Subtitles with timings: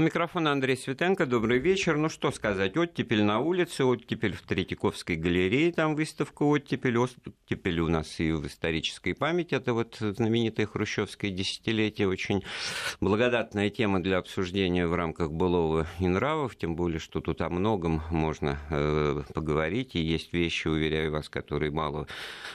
[0.00, 1.26] У микрофона Андрей Светенко.
[1.26, 1.98] Добрый вечер.
[1.98, 7.88] Ну что сказать, оттепель на улице, оттепель в Третьяковской галерее, там выставка оттепель, оттепель у
[7.88, 9.56] нас и в исторической памяти.
[9.56, 12.42] Это вот знаменитое хрущевское десятилетие, очень
[13.02, 18.00] благодатная тема для обсуждения в рамках былого и нравов, тем более, что тут о многом
[18.08, 22.06] можно э, поговорить, и есть вещи, уверяю вас, которые мало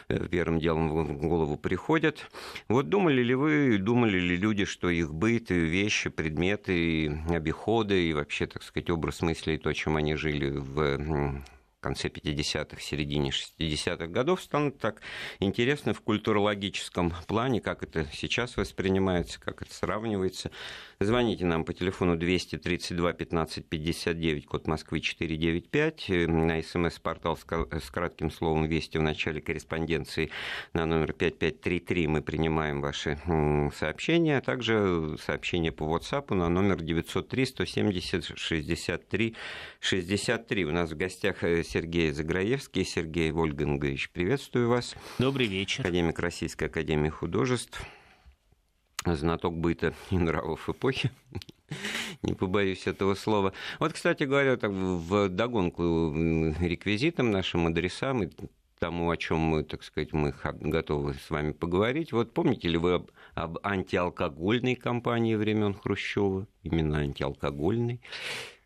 [0.09, 2.27] э, первым делом в голову приходят.
[2.70, 8.47] Вот думали ли вы, думали ли люди, что их быт, вещи, предметы обиходы и вообще,
[8.47, 11.43] так сказать, образ мысли и то, чем они жили в
[11.82, 15.01] конце 50-х, середине 60-х годов станут так
[15.39, 20.50] интересны в культурологическом плане, как это сейчас воспринимается, как это сравнивается
[20.99, 28.31] Звоните нам по телефону 232 15 59, код Москвы 495, э, на смс-портал с кратким
[28.31, 30.31] словом «Вести» в начале корреспонденции
[30.71, 33.19] на номер 5533 мы принимаем ваши
[33.77, 39.35] сообщения, а также сообщения по WhatsApp на номер 903 170 63
[39.81, 40.66] 63.
[40.66, 42.85] У нас в гостях э, Сергей Заграевский.
[42.85, 44.95] Сергей Вольгангович, приветствую вас.
[45.19, 45.81] Добрый вечер.
[45.81, 47.81] Академик Российской Академии Художеств
[49.06, 51.11] знаток быта и нравов эпохи.
[52.22, 53.53] Не побоюсь этого слова.
[53.80, 56.11] Вот, кстати говоря, так, в догонку
[56.59, 58.30] реквизитам, нашим адресам и
[58.80, 62.11] тому, о чем мы, так сказать, мы готовы с вами поговорить.
[62.11, 66.48] Вот помните ли вы об, об антиалкогольной кампании времен Хрущева?
[66.64, 68.02] Именно антиалкогольной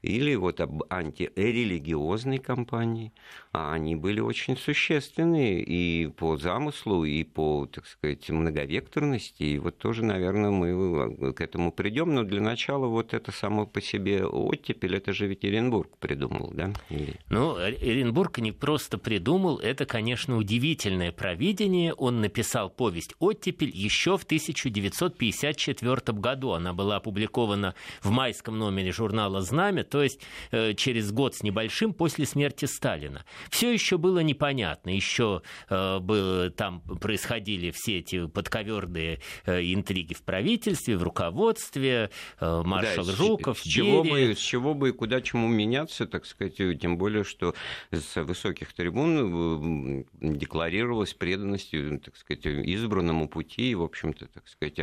[0.02, 3.12] или вот об антирелигиозной кампании,
[3.52, 9.44] а они были очень существенные и по замыслу, и по, так сказать, многовекторности.
[9.44, 12.14] И вот тоже, наверное, мы к этому придем.
[12.14, 16.72] Но для начала вот это само по себе оттепель, это же ведь Оренбург придумал, да?
[16.90, 17.16] Или...
[17.30, 21.94] Ну, Оренбург не просто придумал, это, конечно, удивительное провидение.
[21.94, 26.52] Он написал повесть «Оттепель» еще в 1954 году.
[26.52, 31.94] Она была опубликована в майском номере журнала «Знамя», то есть э, через год с небольшим
[31.94, 33.26] после смерти Сталина.
[33.50, 40.24] Все еще было непонятно, еще э, было, там происходили все эти подковерные э, интриги в
[40.24, 45.48] правительстве, в руководстве, маршал да, Жуков, с, чего бы, с чего бы и куда чему
[45.48, 47.56] меняться, так сказать, тем более, что
[47.92, 51.72] с высоких трибун декларировалась преданность,
[52.04, 54.80] так сказать, избранному пути, и, в общем-то, так сказать,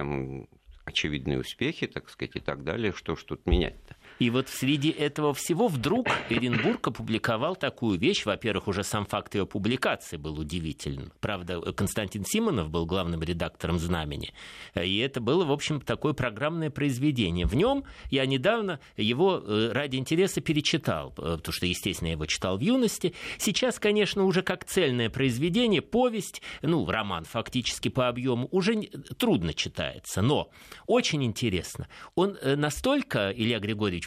[0.87, 3.96] очевидные успехи, так сказать, и так далее, что ж тут менять-то?
[4.19, 8.25] И вот среди этого всего вдруг Эренбург опубликовал такую вещь.
[8.25, 11.13] Во-первых, уже сам факт ее публикации был удивительным.
[11.21, 14.33] Правда, Константин Симонов был главным редактором «Знамени».
[14.75, 17.47] И это было, в общем, такое программное произведение.
[17.47, 22.27] В нем я недавно его э, ради интереса перечитал, э, потому что, естественно, я его
[22.27, 23.15] читал в юности.
[23.39, 28.77] Сейчас, конечно, уже как цельное произведение, повесть, ну, роман фактически по объему, уже
[29.19, 30.23] трудно читается.
[30.23, 30.51] Но
[30.87, 31.89] очень интересно.
[32.15, 34.06] Он э, настолько, Илья Григорьевич,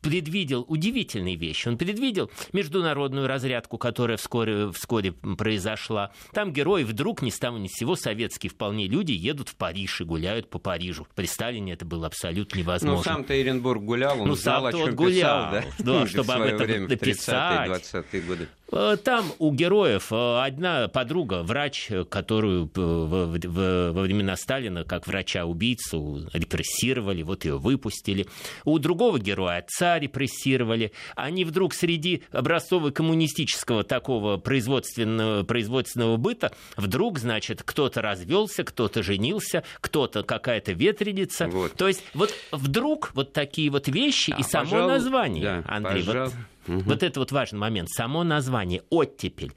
[0.00, 1.68] предвидел удивительные вещи.
[1.68, 6.12] Он предвидел международную разрядку, которая вскоре, вскоре произошла.
[6.32, 10.00] Там герои вдруг ни с того ни с сего советские вполне люди едут в Париж
[10.00, 11.06] и гуляют по Парижу.
[11.14, 12.96] При Сталине это было абсолютно невозможно.
[12.98, 16.00] Ну, сам-то Еренбург гулял, он ну, знал, о чем гулял, писал, да?
[16.00, 17.68] да чтобы об этом написать.
[17.68, 18.48] 30-е, 20-е годы.
[18.72, 27.22] Э, там у героев э, одна подруга, врач, которую во времена Сталина как врача-убийцу репрессировали,
[27.22, 28.26] вот ее выпустили.
[28.64, 30.92] У другого героя отца репрессировали.
[31.14, 40.22] Они вдруг среди образцово-коммунистического такого производственного, производственного быта вдруг, значит, кто-то развелся, кто-то женился, кто-то
[40.22, 41.46] какая-то ветреница.
[41.48, 41.74] Вот.
[41.74, 46.02] То есть вот вдруг вот такие вот вещи а, и само пожалуй, название, да, Андрей.
[46.02, 46.32] Вот,
[46.66, 46.80] Угу.
[46.80, 47.90] Вот это вот важный момент.
[47.90, 49.54] Само название «оттепель».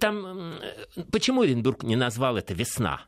[0.00, 0.54] Там,
[1.10, 3.02] почему Оренбург не назвал это «весна»?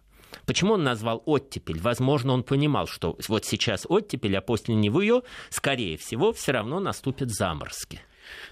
[0.46, 1.80] Почему он назвал оттепель?
[1.80, 6.80] Возможно, он понимал, что вот сейчас оттепель, а после него ее, скорее всего, все равно
[6.80, 8.00] наступят заморозки.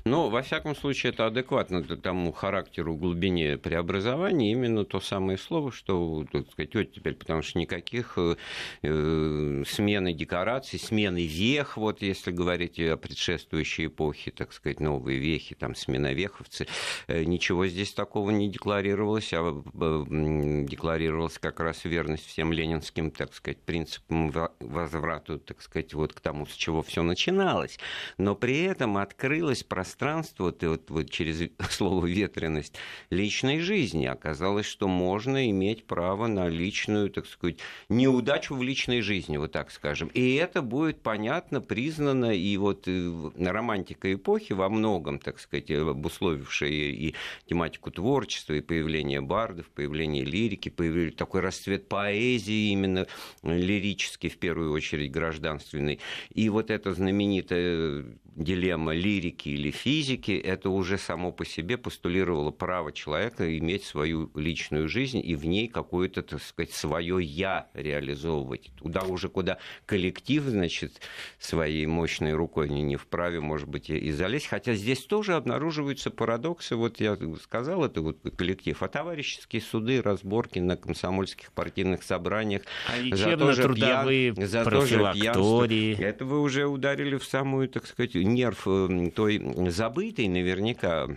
[0.04, 6.26] Но, во всяком случае, это адекватно тому характеру, глубине преобразования именно то самое слово, что,
[6.30, 8.36] так сказать, вот теперь, потому что никаких э,
[8.82, 15.54] э, смены декораций, смены вех, вот если говорить о предшествующей эпохе, так сказать, новые вехи,
[15.54, 16.66] там, смена веховцы,
[17.06, 23.34] э, ничего здесь такого не декларировалось, а э, декларировалась как раз верность всем ленинским, так
[23.34, 27.78] сказать, принципам возврату, так сказать, вот к тому, с чего все начиналось.
[28.18, 32.74] Но при этом открылась ветреность пространства, вот, вот, вот через слово ветреность
[33.10, 34.06] личной жизни.
[34.06, 39.70] Оказалось, что можно иметь право на личную, так сказать, неудачу в личной жизни, вот так
[39.70, 40.10] скажем.
[40.14, 46.70] И это будет понятно, признано, и вот э, романтика эпохи во многом, так сказать, обусловившая
[46.70, 47.14] и
[47.46, 53.06] тематику творчества, и появление бардов, появление лирики, появился такой расцвет поэзии именно
[53.42, 55.98] лирический, в первую очередь гражданственный.
[56.34, 62.92] И вот это знаменитая дилемма лирики или физики, это уже само по себе постулировало право
[62.92, 68.70] человека иметь свою личную жизнь и в ней какое-то, так сказать, свое «я» реализовывать.
[68.76, 71.00] Туда уже, куда коллектив, значит,
[71.38, 74.46] своей мощной рукой не, не вправе, может быть, и залезть.
[74.46, 76.76] Хотя здесь тоже обнаруживаются парадоксы.
[76.76, 78.82] Вот я сказал, это вот коллектив.
[78.82, 82.62] А товарищеские суды, разборки на комсомольских партийных собраниях.
[82.88, 85.66] А за то же трудовые пьян, за то же пьянство.
[85.66, 91.08] Это вы уже ударили в самую, так сказать, нерв э, той забытой наверняка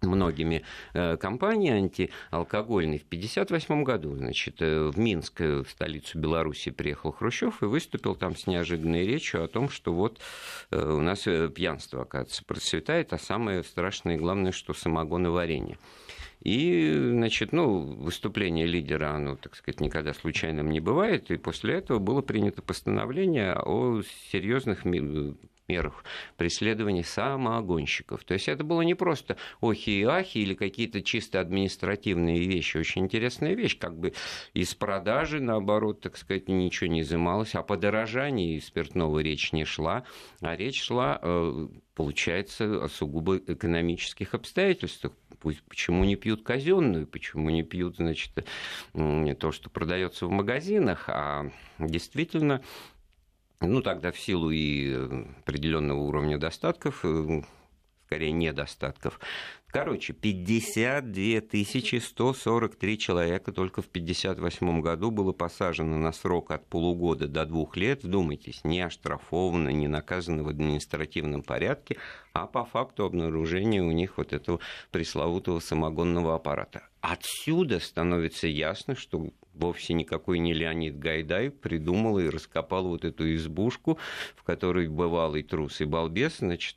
[0.00, 0.62] многими
[0.94, 2.98] э, компаний антиалкогольной.
[2.98, 8.36] В 1958 году, значит, э, в Минск, в столицу Беларуси, приехал Хрущев и выступил там
[8.36, 10.20] с неожиданной речью о том, что вот
[10.70, 11.22] у нас
[11.54, 15.78] пьянство, оказывается, процветает, а самое страшное и главное, что самогоноварение.
[16.42, 21.30] И, значит, ну, выступление лидера, оно, так сказать, никогда случайным не бывает.
[21.30, 24.84] И после этого было принято постановление о серьезных
[25.68, 26.04] мерах
[26.36, 28.24] преследования самоогонщиков.
[28.24, 32.78] То есть это было не просто охи и ахи или какие-то чисто административные вещи.
[32.78, 34.14] Очень интересная вещь, как бы
[34.54, 40.04] из продажи, наоборот, так сказать, ничего не изымалось, о подорожании спиртного речь не шла,
[40.40, 45.12] а речь шла, э, получается, о сугубо экономических обстоятельствах
[45.68, 48.32] почему не пьют казенную, почему не пьют, значит,
[48.92, 52.62] то, что продается в магазинах, а действительно
[53.60, 54.94] ну, тогда в силу и
[55.40, 57.42] определенного уровня достатков, э,
[58.06, 59.20] скорее недостатков,
[59.70, 67.44] Короче, 52 143 человека только в 1958 году было посажено на срок от полугода до
[67.44, 68.02] двух лет.
[68.02, 71.98] Вдумайтесь, не оштрафовано, не наказано в административном порядке,
[72.32, 76.88] а по факту обнаружения у них вот этого пресловутого самогонного аппарата.
[77.02, 79.28] Отсюда становится ясно, что
[79.58, 83.98] вовсе никакой не Леонид Гайдай придумал и раскопал вот эту избушку,
[84.36, 86.76] в которой бывалый трус и балбес, значит,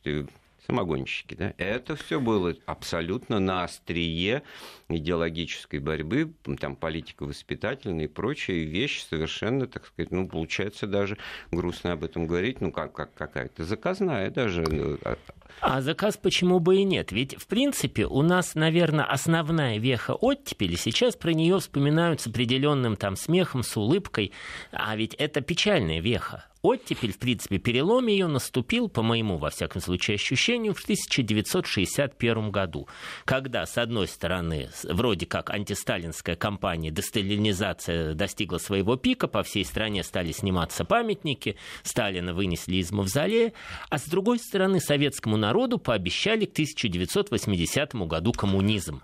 [0.71, 1.35] самогонщики.
[1.35, 1.53] Да?
[1.57, 4.43] Это все было абсолютно на острие
[4.89, 11.17] идеологической борьбы, там политика воспитательная и прочие вещи совершенно, так сказать, ну, получается даже
[11.51, 14.61] грустно об этом говорить, ну, как, как какая-то заказная даже.
[14.63, 15.17] Ну, а,
[15.59, 17.11] а заказ почему бы и нет?
[17.11, 22.95] Ведь, в принципе, у нас, наверное, основная веха оттепели, сейчас про нее вспоминают с определенным
[22.95, 24.31] там смехом, с улыбкой,
[24.71, 29.81] а ведь это печальная веха оттепель, в принципе, перелом ее наступил, по моему, во всяком
[29.81, 32.87] случае, ощущению, в 1961 году,
[33.25, 40.03] когда, с одной стороны, вроде как антисталинская кампания, десталинизация достигла своего пика, по всей стране
[40.03, 43.53] стали сниматься памятники, Сталина вынесли из мавзолея,
[43.89, 49.01] а с другой стороны, советскому народу пообещали к 1980 году коммунизм.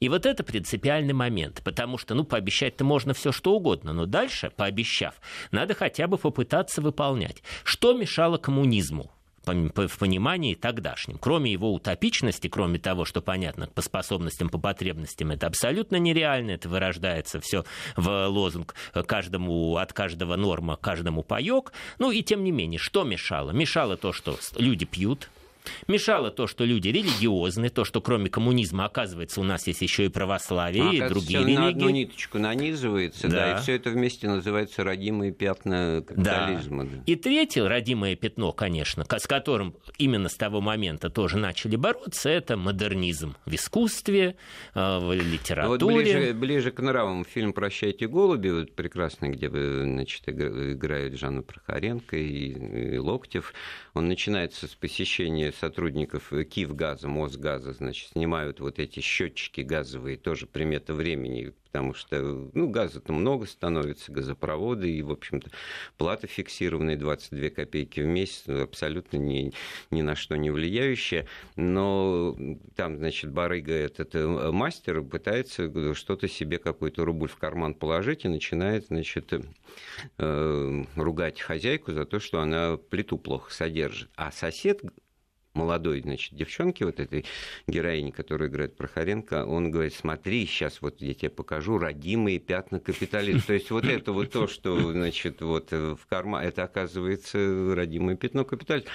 [0.00, 4.50] И вот это принципиальный момент, потому что, ну, пообещать-то можно все что угодно, но дальше,
[4.54, 5.14] пообещав,
[5.50, 7.42] надо хотя бы попытаться выполнять.
[7.64, 9.10] Что мешало коммунизму?
[9.46, 11.18] в понимании тогдашнем.
[11.18, 16.68] Кроме его утопичности, кроме того, что понятно по способностям, по потребностям, это абсолютно нереально, это
[16.68, 17.64] вырождается все
[17.96, 18.74] в лозунг
[19.06, 21.72] каждому, от каждого норма, каждому паек.
[21.98, 23.52] Ну и тем не менее, что мешало?
[23.52, 25.30] Мешало то, что люди пьют,
[25.88, 30.08] Мешало то, что люди религиозны, то, что кроме коммунизма, оказывается, у нас есть еще и
[30.08, 31.56] православие, ну, и другие религии.
[31.56, 33.34] на одну ниточку нанизывается, да.
[33.34, 36.84] да, и все это вместе называется родимые пятна капитализма.
[36.84, 36.90] Да.
[36.90, 37.02] Да.
[37.06, 42.56] И третье родимое пятно, конечно, с которым именно с того момента тоже начали бороться, это
[42.56, 44.36] модернизм в искусстве,
[44.74, 45.94] э, в литературе.
[45.94, 52.16] Вот ближе, ближе к нравам фильм «Прощайте, голуби», вот прекрасный, где значит, играют Жанна Прохоренко
[52.16, 53.52] и, и Локтев,
[53.94, 60.94] он начинается с посещения сотрудников Киевгаза, Мосгаза, значит, снимают вот эти счетчики газовые, тоже примета
[60.94, 65.50] времени, потому что ну, газа-то много становится, газопроводы, и, в общем-то,
[65.98, 69.52] плата фиксированная 22 копейки в месяц, абсолютно ни,
[69.90, 72.36] ни на что не влияющая, но
[72.76, 78.28] там, значит, барыга этот э, мастер пытается что-то себе, какой-то рубль в карман положить и
[78.28, 79.34] начинает, значит,
[80.18, 84.08] э, ругать хозяйку за то, что она плиту плохо содержит.
[84.16, 84.80] А сосед
[85.56, 87.24] молодой, значит, девчонке, вот этой
[87.66, 93.42] героине, которая играет Прохоренко, он говорит, смотри, сейчас вот я тебе покажу родимые пятна капитализма.
[93.46, 98.44] То есть вот это вот то, что, значит, вот в карма, это оказывается родимое пятно
[98.44, 98.90] капитализма.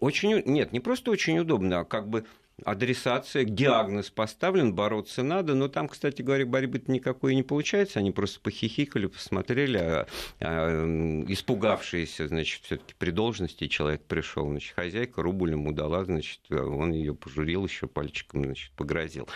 [0.00, 2.26] Очень, нет, не просто очень удобно, а как бы
[2.64, 5.54] адресация, диагноз поставлен, бороться надо.
[5.54, 7.98] Но там, кстати говоря, борьбы никакой не получается.
[7.98, 10.06] Они просто похихикали, посмотрели, а,
[10.40, 16.40] а, испугавшиеся, значит, все таки при должности человек пришел, значит, хозяйка рубль ему дала, значит,
[16.50, 19.28] он ее пожурил еще пальчиком, значит, погрозил.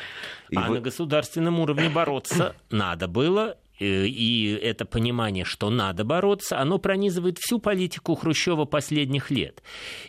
[0.50, 0.74] И а вот...
[0.74, 7.58] на государственном уровне бороться надо было, и это понимание, что надо бороться, оно пронизывает всю
[7.58, 9.62] политику Хрущева последних лет.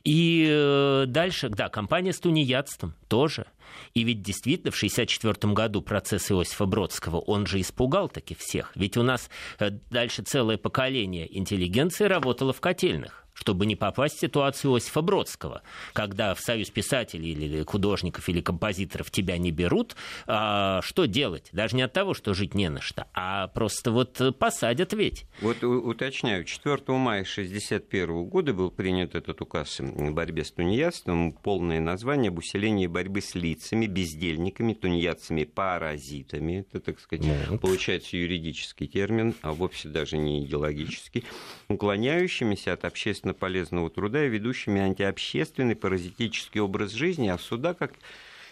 [0.03, 3.45] И э, дальше, да, компания с тунеядством тоже.
[3.93, 8.71] И ведь действительно в 1964 году процесс Иосифа Бродского, он же испугал таки всех.
[8.75, 14.19] Ведь у нас э, дальше целое поколение интеллигенции работало в котельных чтобы не попасть в
[14.19, 15.61] ситуацию Иосифа Бродского,
[15.93, 19.95] когда в Союз писателей или художников или композиторов тебя не берут,
[20.27, 21.47] а, что делать?
[21.53, 25.25] Даже не от того, что жить не на что, а просто вот посадят ведь.
[25.41, 31.79] Вот уточняю, 4 мая 1961 года был принят этот указ о борьбе с тунеядством, полное
[31.79, 37.61] название об усилении борьбы с лицами, бездельниками, тунеядцами, паразитами, это, так сказать, Нет.
[37.61, 41.23] получается юридический термин, а вовсе даже не идеологический,
[41.69, 47.93] уклоняющимися от общественного общественно полезного труда и ведущими антиобщественный паразитический образ жизни, а суда, как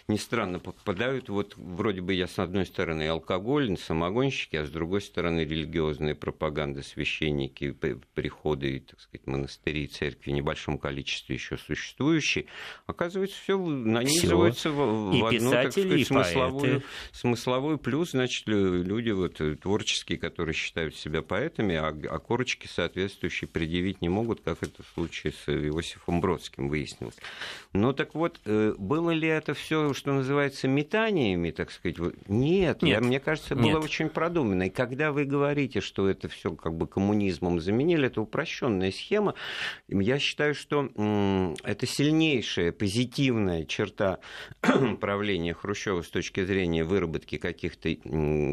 [0.08, 5.02] ни странно, попадают вот вроде бы я с одной стороны алкоголь, самогонщики, а с другой
[5.02, 7.72] стороны религиозная пропаганда, священники,
[8.14, 12.46] приходы, так сказать, монастыри, церкви в небольшом количестве еще существующие.
[12.86, 19.56] Оказывается, все нанизывается в, в одну, так сказать, смысловую, смысловую плюс, значит, люди вот э,
[19.56, 24.86] творческие, которые считают себя поэтами, а, а корочки соответствующие предъявить не могут, как это в
[24.94, 27.16] случае с Иосифом Бродским выяснилось.
[27.74, 31.98] Ну так вот, э, было ли это все что называется, метаниями, так сказать.
[32.28, 32.82] Нет, нет.
[32.82, 33.84] Я, мне кажется, было нет.
[33.84, 34.64] очень продумано.
[34.64, 39.34] И когда вы говорите, что это все как бы коммунизмом заменили, это упрощенная схема.
[39.88, 40.88] Я считаю, что
[41.64, 44.20] это сильнейшая позитивная черта
[45.00, 47.94] правления Хрущева с точки зрения выработки каких-то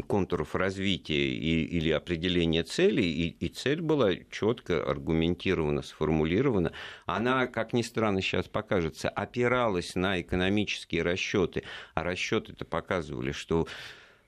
[0.08, 3.10] контуров развития и, или определения целей.
[3.10, 6.72] И, и цель была четко аргументирована, сформулирована.
[7.06, 11.62] Она, как ни странно сейчас покажется, опиралась на экономические расчеты расчеты,
[11.94, 13.68] а расчеты-то показывали, что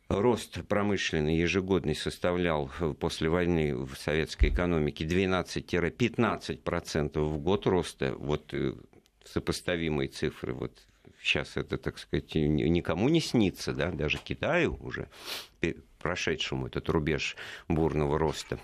[0.08, 8.74] рост промышленный ежегодный составлял после войны в советской экономике 12-15% в год роста, вот э,
[9.24, 10.72] сопоставимые цифры, вот
[11.22, 15.08] сейчас это, так сказать, никому не снится, да, даже Китаю уже,
[15.98, 17.36] прошедшему этот рубеж
[17.68, 18.60] бурного роста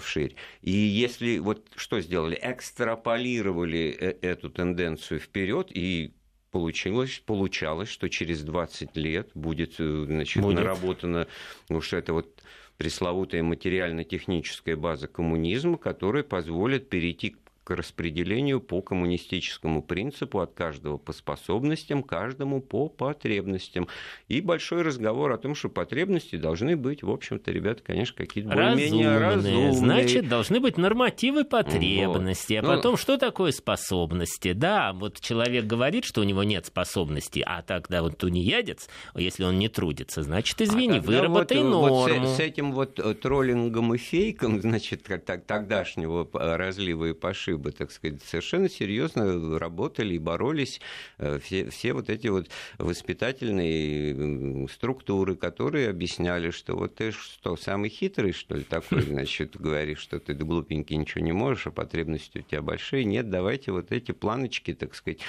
[0.00, 0.34] вширь.
[0.62, 6.14] И если вот что сделали, экстраполировали э, эту тенденцию вперед и
[6.54, 10.54] получилось, получалось, что через 20 лет будет, э, значит, будет.
[10.54, 11.26] наработана,
[11.80, 12.44] что это вот
[12.76, 17.38] пресловутая материально-техническая база коммунизма, которая позволит перейти к
[17.70, 23.88] распределению по коммунистическому принципу от каждого по способностям, каждому по потребностям.
[24.28, 29.18] И большой разговор о том, что потребности должны быть, в общем-то, ребята, конечно, какие-то более-менее
[29.18, 29.72] разумные.
[29.72, 32.60] Значит, должны быть нормативы потребностей.
[32.60, 32.64] Вот.
[32.64, 34.52] А ну, потом, что такое способности?
[34.52, 39.58] Да, вот человек говорит, что у него нет способностей, а тогда вот тунеядец, если он
[39.58, 41.94] не трудится, значит, извини, а выработай вот, норму.
[41.94, 45.08] Вот с, с этим вот э, троллингом и фейком, значит,
[45.46, 50.80] тогдашнего разлива и пошива, бы, так сказать, совершенно серьезно работали и боролись
[51.18, 57.90] э, все, все вот эти вот воспитательные структуры, которые объясняли, что вот ты что, самый
[57.90, 62.42] хитрый, что ли, такой, значит, говоришь, что ты глупенький, ничего не можешь, а потребности у
[62.42, 63.04] тебя большие.
[63.04, 65.20] Нет, давайте вот эти планочки, так сказать,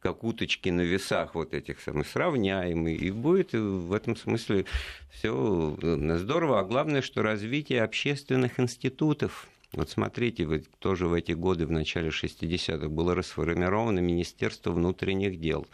[0.00, 4.66] как уточки на весах вот этих самых сравняемые, и будет в этом смысле
[5.10, 6.60] все э, здорово.
[6.60, 12.08] А главное, что развитие общественных институтов, вот смотрите, вот тоже в эти годы, в начале
[12.08, 15.66] 60-х, было расформировано Министерство внутренних дел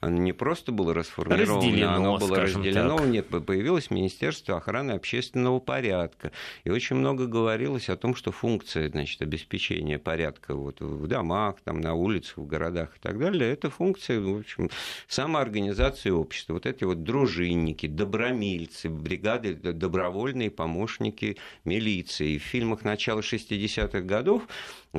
[0.00, 2.98] оно не просто было расформировано, разделено, оно было разделено.
[2.98, 3.06] Так.
[3.06, 6.32] Нет, появилось Министерство охраны общественного порядка.
[6.64, 11.80] И очень много говорилось о том, что функция значит, обеспечения порядка вот, в домах, там,
[11.80, 14.70] на улицах, в городах и так далее, это функция, в общем,
[15.08, 16.54] самоорганизации общества.
[16.54, 22.38] Вот эти вот дружинники, добромильцы, бригады, добровольные помощники милиции.
[22.38, 24.42] В фильмах начала 60-х годов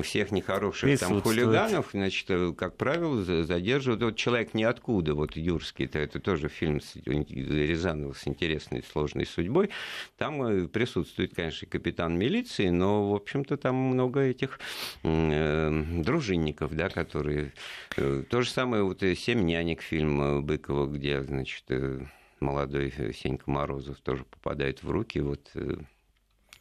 [0.00, 4.02] всех нехороших там хулиганов, значит, э, как правило, задерживают.
[4.02, 9.68] Вот «Человек ниоткуда», вот Юрский, это, тоже фильм с Рязанова с интересной сложной судьбой.
[10.16, 14.60] Там э, присутствует, конечно, капитан милиции, но, в общем-то, там много этих
[15.02, 17.52] э, дружинников, да, которые...
[17.96, 21.64] Э, то же самое, вот «Семь нянек» фильм Быкова, где, значит,
[22.40, 25.50] молодой Сенька Морозов тоже попадает в руки вот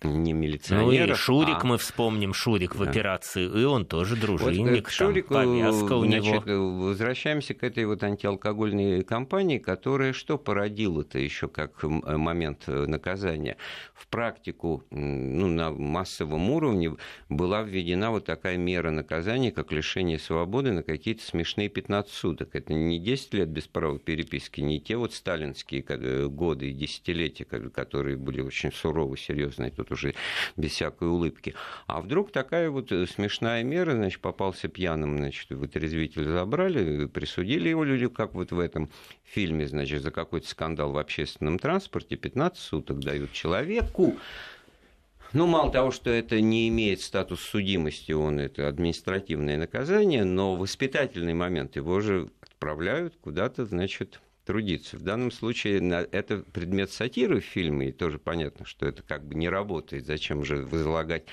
[0.03, 1.07] не милиционеров.
[1.07, 1.67] Ну и Шурик а...
[1.67, 6.05] мы вспомним, Шурик в операции, и он тоже дружинник, вот, к Шурику, там, повязка у
[6.05, 6.71] значит, него.
[6.87, 13.57] Возвращаемся к этой вот антиалкогольной кампании, которая что породила-то еще как момент наказания?
[13.93, 16.95] В практику ну, на массовом уровне
[17.29, 22.55] была введена вот такая мера наказания, как лишение свободы на какие-то смешные 15 суток.
[22.55, 27.45] Это не 10 лет без права переписки, не те вот сталинские э, годы и десятилетия,
[27.45, 29.71] которые были очень суровы, серьезные.
[29.71, 30.15] Тут уже
[30.57, 31.55] без всякой улыбки.
[31.87, 37.83] А вдруг такая вот э, смешная мера, значит, попался пьяным, значит, вытрезвитель забрали, присудили его
[37.83, 38.89] люди, как вот в этом
[39.23, 44.15] фильме, значит, за какой-то скандал в общественном транспорте 15 суток дают человеку.
[45.33, 51.33] Ну, мало того, что это не имеет статус судимости, он это административное наказание, но воспитательный
[51.33, 54.97] момент его же отправляют куда-то, значит, трудиться.
[54.97, 55.79] В данном случае
[56.11, 60.05] это предмет сатиры в фильме, и тоже понятно, что это как бы не работает.
[60.05, 61.25] Зачем же возлагать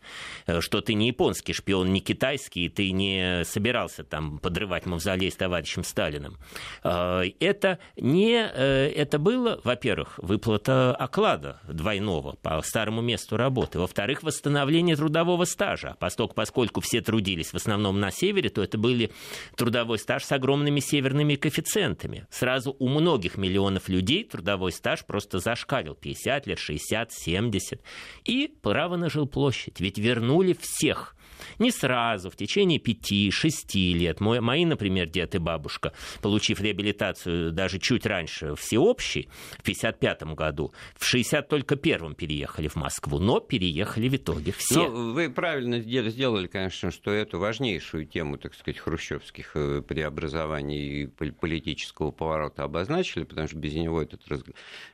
[0.48, 4.86] э, что ты не японский шпион, он не китайский, и ты не собирался там подрывать
[4.86, 6.38] мавзолей с товарищем Сталиным.
[6.84, 14.24] А, это, не, э, это было, во-первых, выплата оклада двойного по старому месту работы, во-вторых,
[14.24, 15.96] восстановление трудового стажа.
[16.00, 19.12] Поскольку, поскольку все трудились в основном на севере, то это были
[19.56, 22.26] трудовой стаж с огромными северными коэффициентами.
[22.30, 25.94] Сразу у многих миллионов людей трудовой стаж просто зашкалил.
[25.94, 27.82] 50 лет, 60, 70.
[28.24, 29.80] И право на жилплощадь.
[29.80, 31.15] Ведь вернули всех
[31.60, 34.20] не сразу, в течение пяти-шести лет.
[34.20, 40.74] Мой, мои, например, дед и бабушка, получив реабилитацию даже чуть раньше всеобщей, в 55 году,
[40.98, 44.90] в 60 только первым переехали в Москву, но переехали в итоге все.
[44.90, 51.06] Ну, вы правильно сделали, конечно, что эту важнейшую тему, так сказать, хрущевских э, преобразований и
[51.08, 54.22] политического поворота обозначили, потому что без него этот,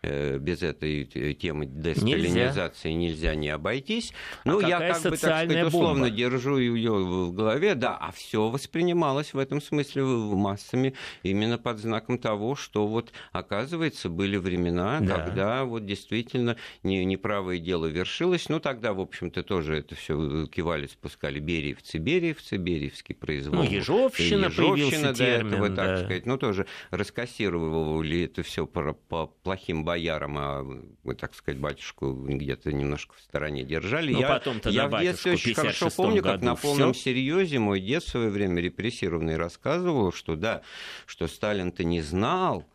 [0.02, 1.06] э, без этой
[1.36, 4.14] темы десталинизации нельзя, нельзя не обойтись.
[4.44, 6.10] А ну, я как бы, так сказать, условно бомба?
[6.32, 12.18] Держу ее в голове, да, а все воспринималось в этом смысле массами именно под знаком
[12.18, 15.16] того, что вот, оказывается, были времена, да.
[15.16, 18.50] когда вот действительно не, неправое дело вершилось.
[18.50, 23.64] Ну, тогда, в общем-то, тоже это все кивали, спускали бериевцы, бериевцы, бериевский произвол.
[23.64, 25.76] Ну, Ежовщина, Ежовщина до термин, этого, да.
[25.76, 32.14] так сказать, ну, тоже раскассировали это все по, по плохим боярам, а, так сказать, батюшку
[32.14, 34.14] где-то немножко в стороне держали.
[34.14, 37.04] Ну, я, потом-то я в детстве очень хорошо помню, как на полном всё?
[37.04, 40.62] серьезе мой дед в свое время репрессированный рассказывал, что да,
[41.06, 42.66] что Сталин-то не знал,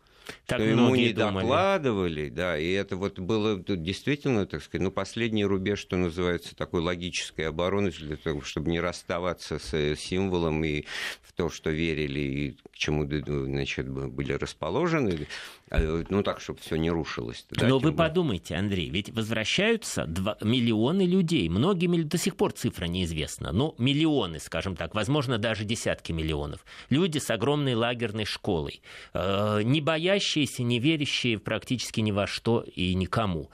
[0.45, 1.43] так что ему не думали.
[1.43, 6.81] докладывали, да, и это вот было действительно, так сказать, ну, последний рубеж, что называется, такой
[6.81, 10.83] логической обороны, для того, чтобы не расставаться с символом и
[11.21, 15.27] в то, что верили и к чему, значит, были расположены,
[15.66, 17.45] э, ну, так, чтобы все не рушилось.
[17.51, 17.97] Да, Но вы более.
[17.97, 24.39] подумайте, Андрей, ведь возвращаются 2 миллионы людей, многие, до сих пор цифра неизвестна, но миллионы,
[24.39, 26.65] скажем так, возможно, даже десятки миллионов.
[26.89, 28.81] Люди с огромной лагерной школой,
[29.13, 33.49] э, не боящиеся, не верящие практически ни во что и никому.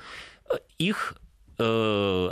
[0.78, 1.16] Их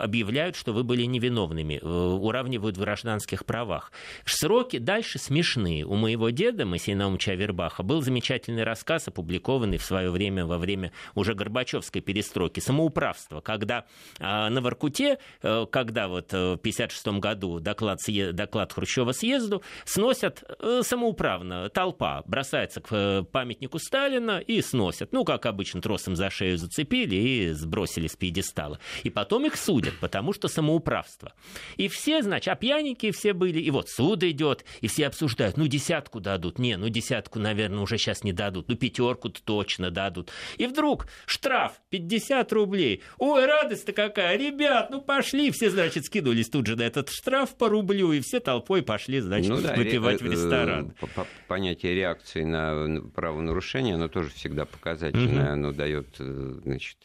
[0.02, 3.92] объявляют, что вы были невиновными, э, уравнивают в гражданских правах.
[4.26, 5.86] Сроки дальше смешные.
[5.86, 10.92] У моего деда, Моисея Наумовича Авербаха, был замечательный рассказ, опубликованный в свое время, во время
[11.16, 13.86] уже Горбачевской перестройки, «Самоуправство», когда
[14.20, 18.00] а, на Воркуте, э, когда вот в 1956 году доклад,
[18.34, 20.44] доклад Хрущева съезду, сносят
[20.82, 25.12] самоуправно, толпа бросается к памятнику Сталина и сносят.
[25.12, 28.80] Ну, как обычно, тросом за шею зацепили и сбросили с пьедестала.
[29.04, 31.34] И потом их судят, потому что самоуправство.
[31.78, 35.68] И все, значит, а пьяненькие все были, и вот суд идет, и все обсуждают, ну
[35.68, 40.32] десятку дадут, не, ну десятку, наверное, уже сейчас не дадут, ну пятерку-то точно дадут.
[40.58, 43.04] И вдруг штраф 50 рублей.
[43.20, 47.70] Ой, радость-то какая, ребят, ну пошли, все, значит, скинулись тут же на этот штраф по
[47.70, 50.96] рублю, и все толпой пошли, значит, ну, да, выпивать ре- в ресторан.
[51.00, 55.54] Э, понятие реакции на правонарушение, оно тоже всегда показательное, угу.
[55.54, 56.98] оно дает, э, значит,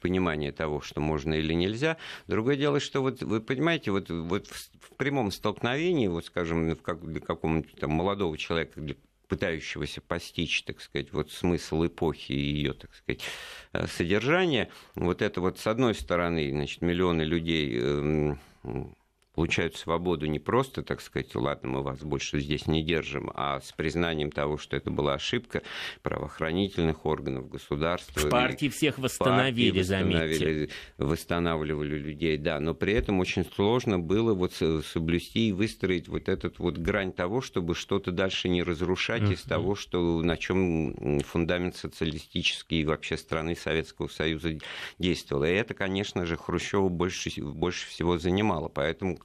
[0.00, 1.96] понимание того, что можно или нельзя.
[2.26, 6.82] Другое дело, что вот вы понимаете, вот, вот в, в прямом столкновении, вот скажем, в
[6.82, 8.80] как, для какого-нибудь там молодого человека,
[9.28, 13.22] пытающегося постичь, так сказать, вот смысл эпохи и ее, так сказать,
[13.72, 18.38] э, содержание, вот это вот с одной стороны, значит, миллионы людей эм,
[19.36, 23.70] получают свободу не просто, так сказать, ладно, мы вас больше здесь не держим, а с
[23.70, 25.62] признанием того, что это была ошибка
[26.02, 28.18] правоохранительных органов, государства.
[28.18, 30.68] В партии всех восстановили, партии заметьте.
[30.96, 36.58] Восстанавливали людей, да, но при этом очень сложно было вот соблюсти и выстроить вот этот
[36.58, 39.34] вот грань того, чтобы что-то дальше не разрушать uh-huh.
[39.34, 44.56] из того, что, на чем фундамент социалистический и вообще страны Советского Союза
[44.98, 45.44] действовал.
[45.44, 48.68] И это, конечно же, Хрущева больше, больше всего занимало.
[48.68, 49.18] Поэтому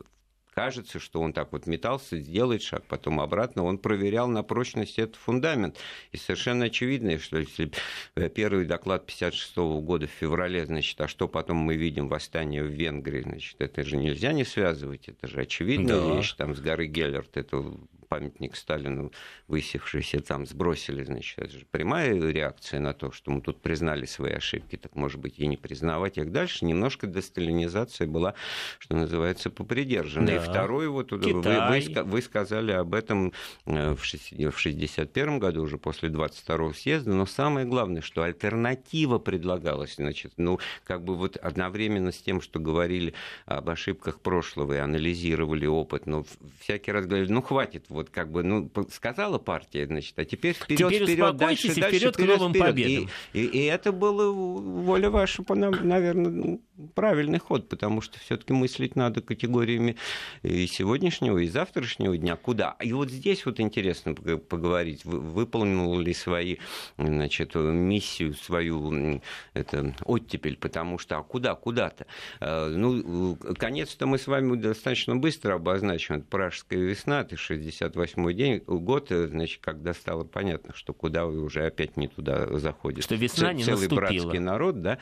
[0.51, 3.63] кажется, что он так вот метался, сделает шаг, потом обратно.
[3.63, 5.77] Он проверял на прочность этот фундамент.
[6.11, 7.71] И совершенно очевидно, что если
[8.15, 12.67] э, первый доклад 1956 года в феврале, значит, а что потом мы видим восстание в
[12.67, 16.15] Венгрии, значит, это же нельзя не связывать, это же очевидная да.
[16.15, 17.63] вещь, там с горы Геллерт, это
[18.11, 19.13] памятник Сталину,
[19.47, 24.33] высевшийся там, сбросили, значит, это же прямая реакция на то, что мы тут признали свои
[24.33, 26.65] ошибки, так, может быть, и не признавать их дальше.
[26.65, 28.33] Немножко десталинизация была,
[28.79, 30.27] что называется, попридержана.
[30.27, 30.35] Да.
[30.35, 33.31] И второй, вот вы, вы, вы сказали об этом
[33.65, 40.33] э, в 1961 году, уже после 22-го съезда, но самое главное, что альтернатива предлагалась, значит,
[40.35, 43.13] ну, как бы вот одновременно с тем, что говорили
[43.45, 46.25] об ошибках прошлого и анализировали опыт, но
[46.59, 50.53] всякий раз говорили, ну, хватит, вот вот как бы, ну, сказала партия, значит, а теперь
[50.53, 52.67] вперед, теперь вперед, дальше, дальше, вперед, вперед к новым вперед.
[52.67, 53.09] победам.
[53.33, 56.61] И, и, и это было воля ваша, наверное, ну,
[56.95, 59.97] правильный ход, потому что все-таки мыслить надо категориями
[60.43, 62.35] и сегодняшнего, и завтрашнего дня.
[62.35, 62.75] Куда?
[62.81, 66.57] И вот здесь вот интересно поговорить, выполнил ли свои,
[66.97, 69.21] значит, миссию, свою
[69.53, 72.05] это, оттепель, потому что а куда, куда-то?
[72.39, 76.15] Э, ну, конец-то мы с вами достаточно быстро обозначим.
[76.15, 81.97] Это Пражская весна, это 68-й день, год, значит, когда стало понятно, что куда уже опять
[81.97, 83.03] не туда заходит.
[83.03, 83.99] Что весна не Целый наступила.
[83.99, 84.97] братский народ, да,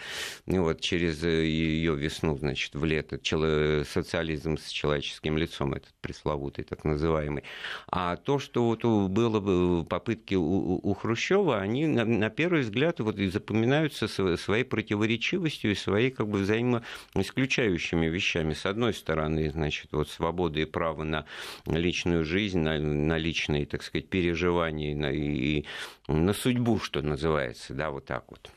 [0.45, 1.23] вот через
[1.69, 3.19] ее весну, значит, в лето,
[3.85, 7.43] социализм с человеческим лицом, этот пресловутый так называемый.
[7.87, 13.17] А то, что вот было попытки у, у Хрущева, они на, на первый взгляд вот
[13.19, 18.53] и запоминаются своей противоречивостью и своей как бы взаимоисключающими вещами.
[18.53, 21.25] С одной стороны, значит, вот свобода и право на
[21.65, 25.65] личную жизнь, на, на личные, так сказать, переживания на, и
[26.07, 28.49] на судьбу, что называется, да, вот так вот.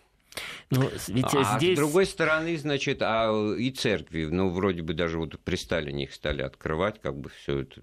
[0.70, 1.76] Ну, ведь а здесь...
[1.76, 6.14] с другой стороны, значит, а и церкви, ну, вроде бы даже вот при Сталине их
[6.14, 7.82] стали открывать, как бы все это.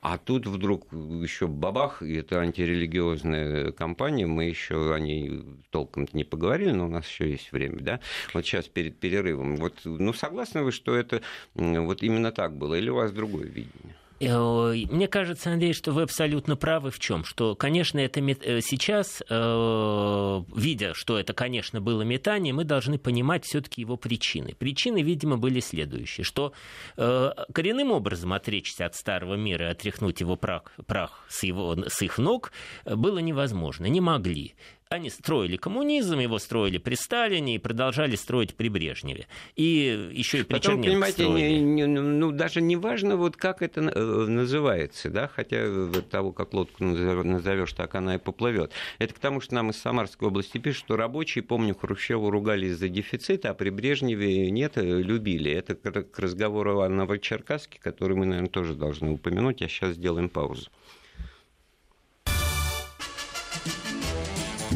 [0.00, 6.22] А тут вдруг еще бабах, и это антирелигиозная кампания, мы еще о ней толком не
[6.22, 8.00] поговорили, но у нас еще есть время, да?
[8.32, 9.56] Вот сейчас перед перерывом.
[9.56, 11.20] Вот, ну, согласны вы, что это
[11.54, 13.96] вот именно так было, или у вас другое видение?
[14.20, 19.22] Э, мне кажется, Андрей, что вы абсолютно правы в чем, что, конечно, это э, сейчас,
[19.28, 24.54] э, видя, что это, конечно, было метание, мы должны понимать все-таки его причины.
[24.54, 26.52] Причины, видимо, были следующие, что
[26.96, 32.18] коренным образом отречься от старого мира и отряхнуть его прах, прах с, его, с их
[32.18, 32.52] ног
[32.84, 34.54] было невозможно, не могли.
[34.90, 39.26] Они строили коммунизм, его строили при Сталине и продолжали строить при Брежневе.
[39.54, 43.82] И еще и при Потом, понимаете, не, не, ну, даже не важно, вот как это
[43.82, 48.72] э, называется, да, хотя вот того, как лодку назовешь, так она и поплывет.
[48.98, 52.88] Это к тому, что нам из Самарской области пишут, что рабочие, помню, Хрущеву ругали из-за
[52.88, 55.52] дефицита, а при Брежневе нет, э, любили.
[55.52, 60.70] Это к разговору о Новочеркасске, который мы, наверное, тоже должны упомянуть, а сейчас сделаем паузу.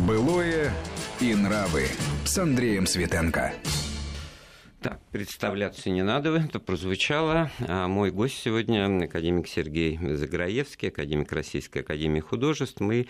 [0.06, 0.72] Былое
[1.20, 1.86] и нравы
[2.24, 3.52] с Андреем Светенко.
[4.82, 7.52] Так, представляться не надо, это прозвучало.
[7.68, 12.80] А мой гость сегодня академик Сергей Заграевский, академик Российской Академии Художеств.
[12.80, 13.06] Мы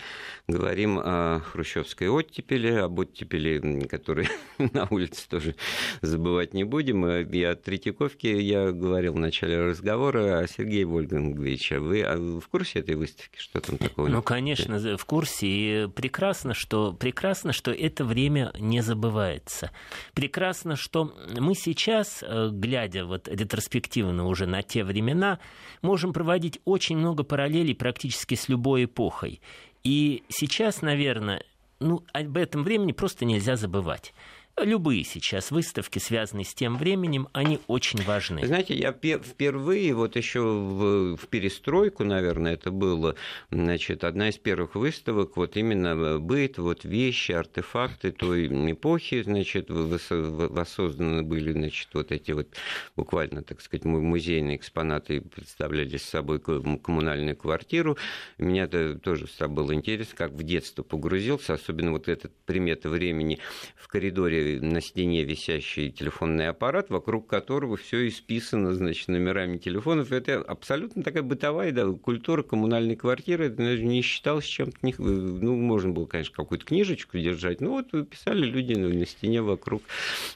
[0.47, 5.55] говорим о хрущевской оттепели, об оттепели, которые на улице тоже
[6.01, 7.07] забывать не будем.
[7.07, 10.41] И о Третьяковке я говорил в начале разговора.
[10.41, 13.39] А Сергей Вольгангович, а вы в курсе этой выставки?
[13.39, 14.07] Что там такого?
[14.09, 15.47] Ну, конечно, в курсе.
[15.47, 19.71] И прекрасно, что, прекрасно, что это время не забывается.
[20.13, 25.39] Прекрасно, что мы сейчас, э, глядя вот ретроспективно уже на те времена,
[25.81, 29.41] можем проводить очень много параллелей практически с любой эпохой.
[29.83, 31.43] И сейчас, наверное,
[31.79, 34.13] ну, об этом времени просто нельзя забывать.
[34.61, 38.45] Любые сейчас выставки, связанные с тем временем, они очень важны.
[38.45, 43.15] Знаете, я впервые, вот еще в, в перестройку, наверное, это было,
[43.49, 51.23] значит, одна из первых выставок, вот именно быт, вот вещи, артефакты той эпохи, значит, воссозданы
[51.23, 52.47] были, значит, вот эти вот
[52.95, 57.97] буквально, так сказать, музейные экспонаты представляли собой коммунальную квартиру.
[58.37, 63.39] Меня это тоже было интересно, как в детство погрузился, особенно вот этот примета времени
[63.75, 70.11] в коридоре на стене висящий телефонный аппарат, вокруг которого все исписано, значит, номерами телефонов.
[70.11, 73.47] Это абсолютно такая бытовая да, культура коммунальной квартиры.
[73.47, 74.77] Это не считалось чем-то...
[74.97, 77.61] Ну, можно было, конечно, какую-то книжечку держать.
[77.61, 79.83] Ну, вот писали люди на стене вокруг.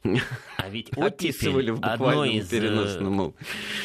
[0.04, 3.34] А ведь описывали в буквальном из, э, переносном.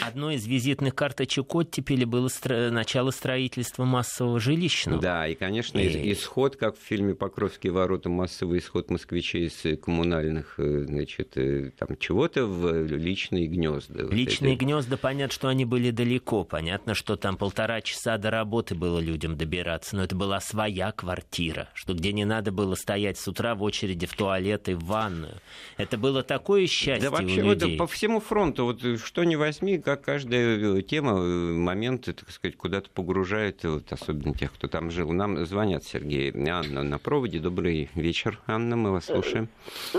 [0.01, 2.71] Одно из визитных карточек оттепели было стро...
[2.71, 5.01] начало строительства массового жилищного.
[5.01, 6.13] Да, и, конечно, и...
[6.13, 11.71] исход, как в фильме «Покровские ворота», массовый исход москвичей из коммунальной коммунальных, э, значит, э,
[11.79, 14.05] там чего-то в личные гнезда.
[14.11, 16.45] Личные вот гнезда, понятно, что они были далеко.
[16.45, 21.69] Понятно, что там полтора часа до работы было людям добираться, но это была своя квартира,
[21.75, 25.37] что где не надо было стоять с утра в очереди в туалет и в ванную.
[25.77, 27.71] Это было такое счастье да вообще, у людей.
[27.71, 32.91] Вот, по всему фронту, вот что не возьми, как каждая тема, момент, так сказать, куда-то
[32.91, 35.13] погружает, вот, особенно тех, кто там жил.
[35.13, 36.33] Нам звонят, Сергей.
[36.53, 37.39] Анна на проводе.
[37.39, 39.49] Добрый вечер, Анна, мы вас слушаем.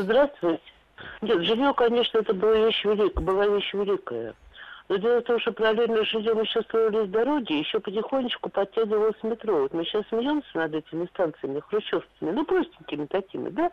[0.04, 0.62] Здравствуйте.
[1.22, 4.36] Нет, жилье, конечно, это была вещь великая, была вещь великая.
[4.90, 9.62] Но дело в том, что параллельно с жильем еще строились дороги, еще потихонечку подтягивалось метро.
[9.62, 13.72] Вот мы сейчас смеемся над этими станциями, хрущевскими, ну, простенькими такими, да?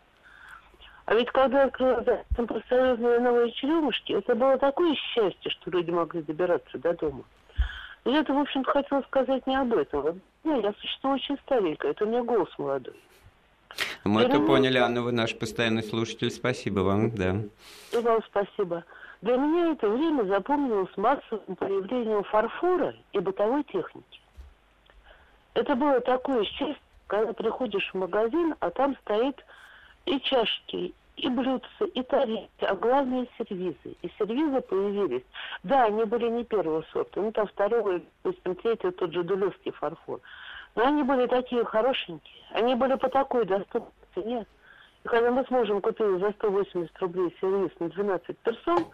[1.07, 6.23] А ведь когда открылась там профсоюзные новые черемушки, это было такое счастье, что люди могли
[6.23, 7.25] добираться до дома.
[8.05, 10.21] И это, в общем-то, хотела сказать не об этом.
[10.45, 12.95] Не, я существо очень старенькое, это у меня голос молодой.
[14.05, 16.31] Мы это поняли, Анна, вы наш постоянный слушатель.
[16.31, 17.37] Спасибо вам, да.
[17.93, 18.85] И вам спасибо.
[19.23, 24.21] Для меня это время запомнилось массовым появлением фарфора и бытовой техники.
[25.55, 29.45] Это было такое счастье, когда приходишь в магазин, а там стоит
[30.07, 33.97] и чашки, и блюдца, и тарелки, а главное сервизы.
[34.01, 35.25] И сервизы появились.
[35.63, 40.21] Да, они были не первого сорта, ну там второго, допустим, третьего, тот же дулевский фарфор.
[40.75, 42.45] Но они были такие хорошенькие.
[42.53, 44.47] Они были по такой доступной цене.
[45.05, 48.87] И когда мы сможем купить за 180 рублей сервис на 12 персон,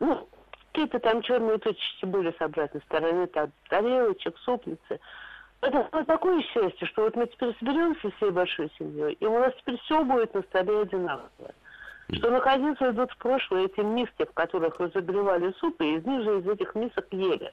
[0.00, 0.28] ну,
[0.72, 5.00] какие-то там черные точечки были с обратной стороны, там тарелочек, супницы.
[5.60, 9.54] Это было такое счастье, что вот мы теперь соберемся всей большой семьей, и у нас
[9.58, 11.54] теперь все будет на столе одинаково.
[12.12, 16.40] Что находиться идут в прошлое эти миски, в которых разогревали суп, и из них же
[16.40, 17.52] из этих мисок ели.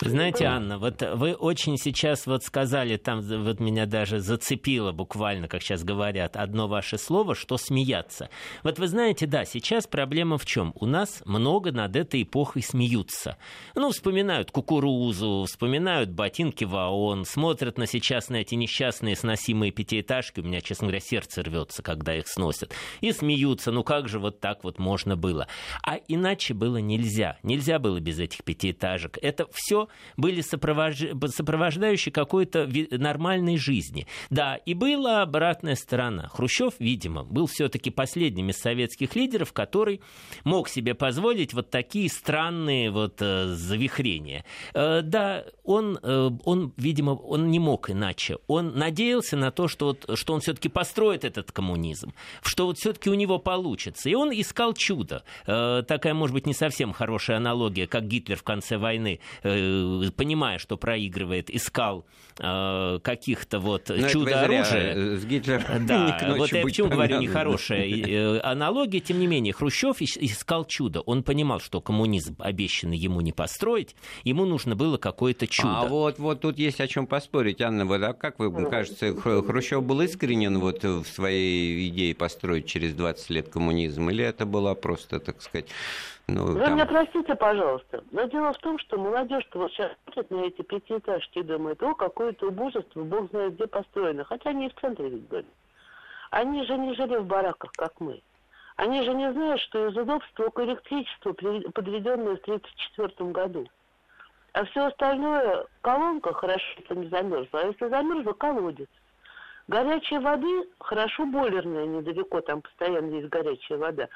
[0.00, 5.62] Знаете, Анна, вот вы очень сейчас вот сказали, там вот меня даже зацепило буквально, как
[5.62, 8.28] сейчас говорят, одно ваше слово, что смеяться.
[8.62, 10.74] Вот вы знаете, да, сейчас проблема в чем?
[10.78, 13.38] У нас много над этой эпохой смеются.
[13.74, 20.44] Ну, вспоминают кукурузу, вспоминают ботинки Ваон, смотрят на сейчас на эти несчастные сносимые пятиэтажки, у
[20.44, 24.62] меня, честно говоря, сердце рвется, когда их сносят, и смеются, ну как же вот так
[24.62, 25.48] вот можно было?
[25.82, 29.18] А иначе было нельзя, нельзя было без этих пятиэтажек.
[29.22, 29.65] Это все
[30.16, 30.96] были сопровож...
[31.28, 34.06] сопровождающие какой-то нормальной жизни.
[34.30, 36.28] Да, и была обратная сторона.
[36.28, 40.00] Хрущев, видимо, был все-таки последним из советских лидеров, который
[40.44, 44.44] мог себе позволить вот такие странные вот э, завихрения.
[44.74, 48.38] Э, да, он, э, он, видимо, он не мог иначе.
[48.46, 53.10] Он надеялся на то, что, вот, что он все-таки построит этот коммунизм, что вот все-таки
[53.10, 54.08] у него получится.
[54.08, 55.24] И он искал чудо.
[55.46, 59.55] Э, такая, может быть, не совсем хорошая аналогия, как Гитлер в конце войны э,
[60.16, 62.06] понимая, что проигрывает, искал
[62.38, 64.94] э, каких-то вот Но чудо-оружия.
[64.94, 69.00] Э, с Гитлером да, вот я почему говорю нехорошая э, аналогия.
[69.00, 71.00] Тем не менее, Хрущев искал чудо.
[71.00, 75.80] Он понимал, что коммунизм обещанный ему не построить, ему нужно было какое-то чудо.
[75.80, 77.84] А вот, вот тут есть о чем поспорить, Анна.
[77.84, 83.30] Вот, а как вы, кажется, Хрущев был искренен вот в своей идее построить через 20
[83.30, 85.66] лет коммунизм, или это была просто, так сказать,
[86.28, 86.74] ну, Вы там...
[86.74, 91.38] меня простите, пожалуйста, но дело в том, что молодежь-то вот сейчас смотрит на эти пятиэтажки
[91.38, 94.24] и думает, о, какое-то убожество, бог знает где построено.
[94.24, 95.46] Хотя они и в центре ведь были.
[96.30, 98.22] Они же не жили в бараках, как мы.
[98.76, 103.66] Они же не знают, что из удобств только электричество, подведенное в 1934 году.
[104.52, 108.88] А все остальное, колонка хорошо, если не замерзла, а если замерзла, колодец.
[109.68, 114.08] Горячей воды, хорошо бойлерная недалеко, там постоянно есть горячая вода.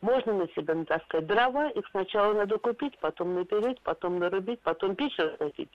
[0.00, 5.18] Можно на себя натаскать дрова, их сначала надо купить, потом напереть, потом нарубить, потом печь
[5.18, 5.70] разносить.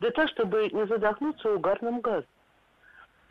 [0.00, 2.28] Для того, чтобы не задохнуться угарным газом.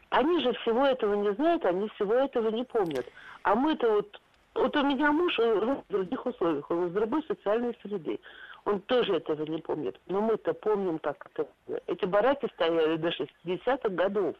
[0.10, 3.06] Они же всего этого не знают, они всего этого не помнят.
[3.44, 4.22] А мы-то вот...
[4.54, 8.20] Вот у меня муж в других условиях, он из другой социальной среды.
[8.66, 10.00] Он тоже этого не помнит.
[10.08, 11.48] Но мы-то помним, как это...
[11.86, 14.36] Эти бараки стояли до 60-х годов.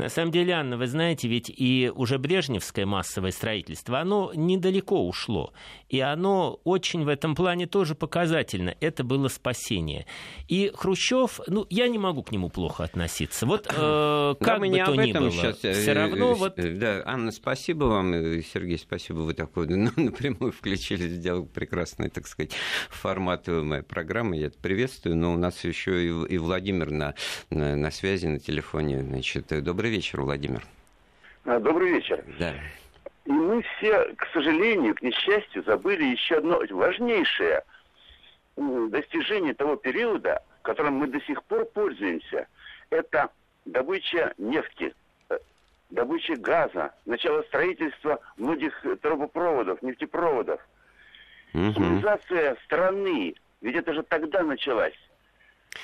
[0.00, 5.52] На самом деле, Анна, вы знаете, ведь и уже брежневское массовое строительство, оно недалеко ушло.
[5.88, 8.76] И оно очень в этом плане тоже показательно.
[8.78, 10.06] Это было спасение.
[10.46, 13.44] И Хрущев, ну, я не могу к нему плохо относиться.
[13.44, 16.34] Вот э, как да, бы не то ни было, сейчас, э, все равно...
[16.34, 16.54] Вот...
[16.54, 18.12] Да, Анна, спасибо вам.
[18.12, 22.52] Сергей, спасибо, вы такой ну, напрямую включили, сделал прекрасный, так сказать,
[22.88, 24.36] формат моей программы.
[24.36, 25.16] Я это приветствую.
[25.16, 27.14] Но у нас еще и, и Владимир на,
[27.50, 29.02] на, на связи, на телефоне.
[29.02, 30.62] Значит, добрый Добрый вечер, Владимир.
[31.46, 32.22] А, добрый вечер.
[32.38, 32.52] Да.
[33.24, 37.62] И мы все, к сожалению, к несчастью, забыли еще одно важнейшее
[38.56, 42.48] достижение того периода, которым мы до сих пор пользуемся.
[42.90, 43.30] Это
[43.64, 44.94] добыча нефти,
[45.30, 45.38] э,
[45.88, 50.60] добыча газа, начало строительства многих трубопроводов, нефтепроводов,
[51.54, 51.72] угу.
[51.72, 53.34] Химизация страны.
[53.62, 54.98] Ведь это же тогда началась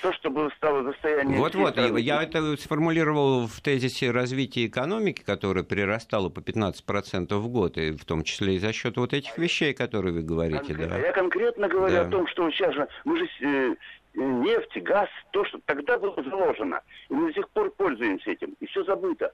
[0.02, 1.38] то, что было стало достоянием...
[1.38, 7.92] Вот-вот, я это сформулировал в тезисе развития экономики, которая прирастала по 15% в год, и
[7.92, 10.74] в том числе и за счет вот этих вещей, которые вы говорите.
[10.74, 10.88] Конкрет...
[10.88, 10.98] Да.
[10.98, 12.02] Я конкретно говорю да.
[12.02, 13.74] о том, что сейчас же мы же э,
[14.14, 18.66] нефть, газ, то, что тогда было заложено, и мы до сих пор пользуемся этим, и
[18.66, 19.32] все забыто.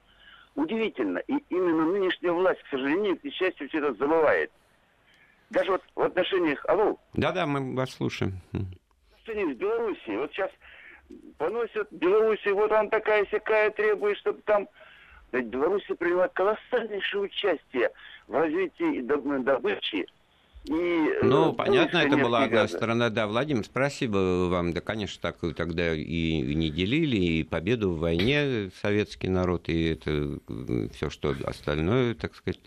[0.57, 1.19] Удивительно.
[1.19, 4.51] И именно нынешняя власть, к сожалению, к несчастью, все это забывает.
[5.51, 6.65] Даже вот в отношениях...
[6.69, 6.97] Алло.
[7.15, 8.41] Да-да, мы вас слушаем
[9.31, 10.17] отношении с Белоруссией.
[10.19, 10.51] Вот сейчас
[11.39, 14.69] поносят Белоруссию, вот она такая всякая требует, чтобы там...
[15.33, 17.91] Ведь Белоруссия приняла колоссальнейшее участие
[18.27, 20.07] в развитии добычи
[20.65, 23.09] и, э, ну, понятно, это была одна сторона.
[23.09, 24.73] Да, Владимир, спасибо вам.
[24.75, 30.39] Да, конечно, так тогда и не делили, и победу в войне советский народ, и это
[30.49, 32.61] э, все, что остальное, так сказать,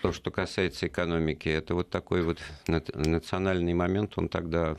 [0.00, 4.78] то, что касается экономики, это вот такой вот национальный момент, он тогда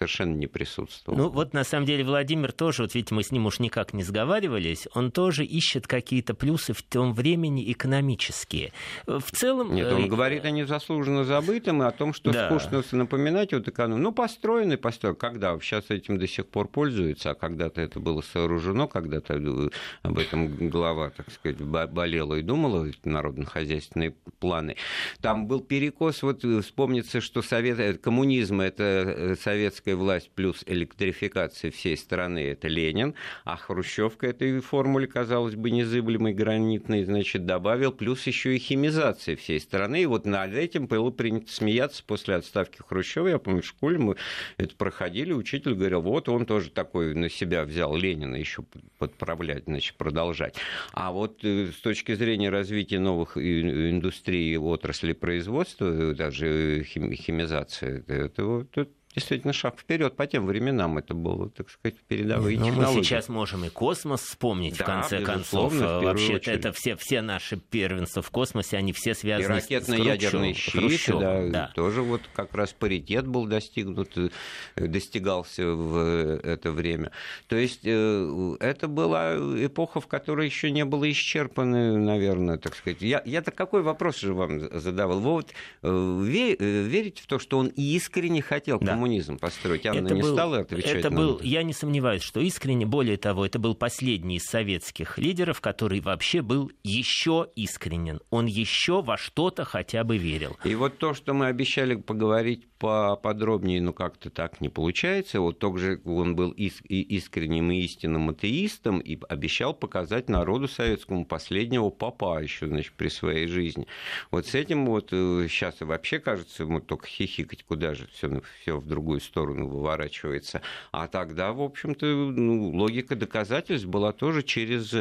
[0.00, 1.18] совершенно не присутствовал.
[1.18, 4.02] Ну вот на самом деле Владимир тоже, вот видите, мы с ним уж никак не
[4.02, 8.72] сговаривались, он тоже ищет какие-то плюсы в том времени экономические.
[9.06, 9.74] В целом...
[9.74, 10.08] Нет, он э...
[10.08, 12.48] говорит о незаслуженно забытом и о том, что да.
[12.48, 14.00] скучно напоминать вот экономику.
[14.00, 15.18] Ну, построены, построены.
[15.18, 15.58] Когда?
[15.60, 19.68] Сейчас этим до сих пор пользуются, а когда-то это было сооружено, когда-то э,
[20.02, 24.76] об этом глава, так сказать, болела и думала, народно-хозяйственные планы.
[25.20, 31.70] Там был перекос, вот э, вспомнится, что совет, коммунизм это советская советская власть плюс электрификация
[31.70, 37.92] всей страны– это Ленин, а Хрущев к этой формуле, казалось бы, незыблемой, гранитной, значит, добавил
[37.92, 40.02] плюс еще и химизация всей страны.
[40.02, 43.28] И вот над этим было принято смеяться после отставки Хрущева.
[43.28, 44.16] Я помню, в школе мы
[44.58, 48.64] это проходили, учитель говорил, вот он тоже такой на себя взял Ленина еще
[48.98, 50.56] подправлять, значит, продолжать.
[50.92, 58.66] А вот э, с точки зрения развития новых индустрий, отрасли производства, э, даже химизация, это,
[58.72, 62.98] это действительно шаг вперед по тем временам это было, так сказать, передовые Но технологии.
[62.98, 65.74] Мы сейчас можем и космос вспомнить, да, в конце концов.
[65.74, 71.18] Вообще это все, все наши первенства в космосе, они все связаны и ракетно-ядерные щиты, Хрущев,
[71.18, 71.72] да, да.
[71.74, 74.30] тоже вот как раз паритет был достигнут, э,
[74.76, 77.10] достигался в это время.
[77.48, 83.02] То есть э, это была эпоха, в которой еще не было исчерпаны, наверное, так сказать.
[83.02, 85.18] Я, я-то какой вопрос же вам задавал?
[85.18, 89.86] Вы вот э, верите в то, что он искренне хотел да коммунизм построить.
[89.86, 91.44] Анна это не был, стала отвечать это был, это.
[91.46, 96.42] Я не сомневаюсь, что искренне, более того, это был последний из советских лидеров, который вообще
[96.42, 98.20] был еще искренен.
[98.30, 100.56] Он еще во что-то хотя бы верил.
[100.64, 105.40] И вот то, что мы обещали поговорить поподробнее, но как-то так не получается.
[105.40, 112.42] Вот также он был искренним и истинным атеистом и обещал показать народу советскому последнего папа
[112.42, 113.86] еще, значит, при своей жизни.
[114.30, 118.78] Вот с этим вот сейчас э, вообще кажется, ему только хихикать, куда же все, все
[118.78, 120.60] в другую сторону выворачивается.
[120.92, 124.94] А тогда, в общем-то, ну, логика доказательств была тоже через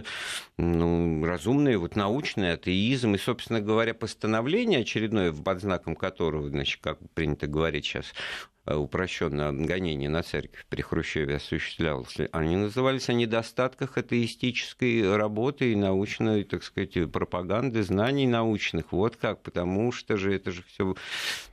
[0.58, 6.98] ну, разумный вот научный атеизм и, собственно говоря, постановление очередное, под знаком которого, значит, как
[7.14, 8.14] принято говорить сейчас,
[8.78, 16.44] упрощенно гонение на церковь при Хрущеве осуществлялось, они назывались о недостатках атеистической работы и научной,
[16.44, 18.92] так сказать, пропаганды, знаний научных.
[18.92, 20.96] Вот как, потому что же это же все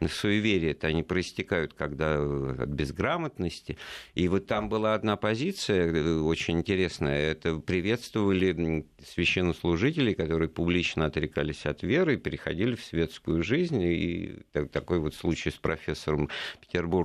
[0.09, 3.79] суеверие, это они проистекают когда от безграмотности.
[4.14, 11.66] И вот там была одна позиция э, очень интересная, это приветствовали священнослужителей, которые публично отрекались
[11.66, 13.81] от веры переходили в светскую жизнь.
[13.83, 14.38] И
[14.72, 16.29] такой вот случай с профессором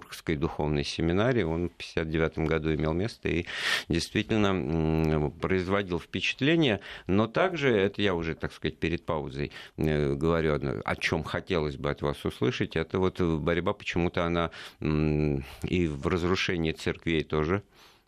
[0.02, 3.46] Петербургской духовной семинарии, он в 1959 году имел место и
[3.88, 6.80] действительно производил впечатление.
[7.08, 11.90] Но также, это я уже, так сказать, перед паузой э, говорю, о чем хотелось бы
[11.90, 17.64] от вас услышать, это вот борьба почему-то она и в разрушении церквей тоже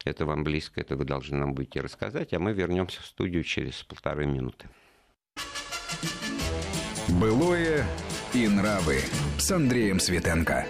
[0.05, 3.83] это вам близко, это вы должны нам будете рассказать, а мы вернемся в студию через
[3.83, 4.67] полторы минуты.
[7.07, 7.85] Былое
[8.33, 8.99] и нравы
[9.37, 10.65] с Андреем Светенко.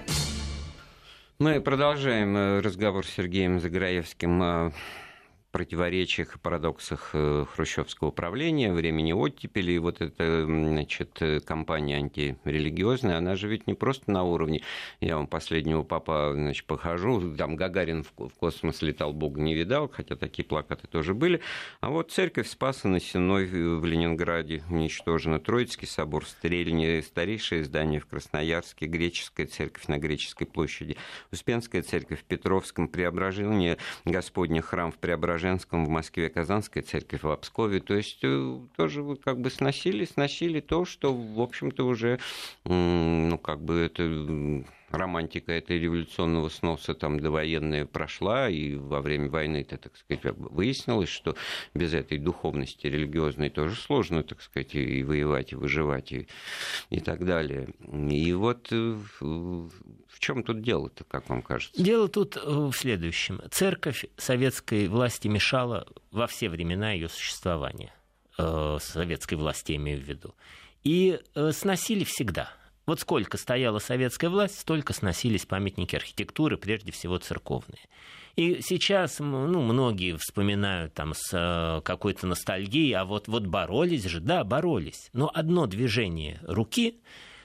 [1.44, 4.42] Мы продолжаем э, разговор с Сергеем Заграевским
[5.54, 9.74] противоречиях и парадоксах э, хрущевского правления, времени оттепели.
[9.74, 14.64] И вот эта значит, кампания антирелигиозная, она же ведь не просто на уровне,
[15.00, 20.16] я вам последнего папа значит, похожу, там Гагарин в космос летал, Бог не видал, хотя
[20.16, 21.40] такие плакаты тоже были.
[21.82, 28.08] А вот церковь Спаса на Сеной в Ленинграде уничтожена, Троицкий собор, Стрельни, старейшее здание в
[28.08, 30.98] Красноярске, греческая церковь на Греческой площади,
[31.32, 37.30] Успенская церковь в Петровском, Преображение Господня храм в Преображении, Преображенском, в Москве Казанская церковь в
[37.30, 37.82] Обскове.
[37.82, 42.20] То есть э, тоже как бы сносили, сносили то, что, в общем-то, уже,
[42.64, 44.64] ну, как бы это
[44.94, 51.10] романтика этой революционного сноса там довоенная прошла, и во время войны это, так сказать, выяснилось,
[51.10, 51.36] что
[51.74, 56.28] без этой духовности религиозной тоже сложно, так сказать, и воевать, и выживать, и,
[56.90, 57.70] и так далее.
[58.10, 61.82] И вот э, в чем тут дело-то, как вам кажется?
[61.82, 63.42] Дело тут в следующем.
[63.50, 67.94] Церковь советской власти мешала во все времена ее существования.
[68.38, 70.36] Э, советской власти, имею в виду.
[70.84, 72.52] И э, сносили всегда–
[72.86, 77.82] вот сколько стояла советская власть, столько сносились памятники архитектуры, прежде всего церковные.
[78.36, 84.20] И сейчас ну, многие вспоминают там с э, какой-то ностальгией, а вот, вот боролись же,
[84.20, 85.10] да, боролись.
[85.14, 87.00] Но одно движение руки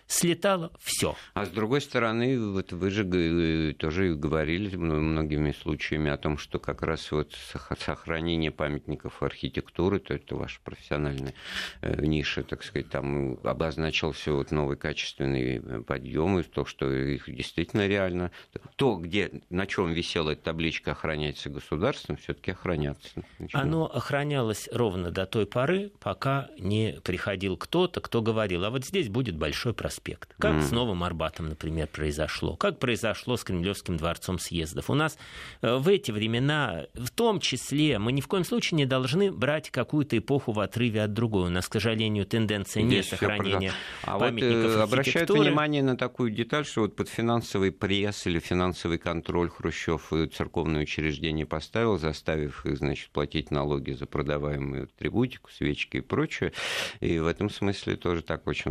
[0.09, 1.15] слетало все.
[1.35, 6.59] А с другой стороны, вот вы же э, тоже говорили многими случаями о том, что
[6.59, 7.35] как раз вот
[7.79, 11.35] сохранение памятников архитектуры, то это ваша профессиональная
[11.83, 17.25] э, ниша, так сказать, там обозначился вот новый качественный э, подъем, и то, что их
[17.27, 18.33] действительно реально,
[18.77, 23.11] то, где, на чем висела эта табличка охраняется государством, все-таки охраняться.
[23.39, 23.67] Начинает.
[23.67, 29.11] Оно охранялось ровно до той поры, пока не приходил кто-то, кто говорил, а вот здесь
[29.11, 30.35] будет большой проспект проспект.
[30.39, 30.63] Как mm.
[30.63, 32.57] с Новым Арбатом, например, произошло.
[32.57, 34.91] Как произошло с Кремлевским дворцом съездов.
[34.91, 35.19] У нас
[35.63, 39.71] э, в эти времена, в том числе, мы ни в коем случае не должны брать
[39.71, 41.47] какую-то эпоху в отрыве от другой.
[41.47, 43.73] У нас, к сожалению, тенденция не сохранения
[44.03, 48.39] а памятников вот, э, обращают внимание на такую деталь, что вот под финансовый пресс или
[48.39, 55.99] финансовый контроль Хрущев церковное учреждение поставил, заставив их, значит, платить налоги за продаваемую атрибутику, свечки
[55.99, 56.53] и прочее.
[57.01, 58.69] И в этом смысле тоже так очень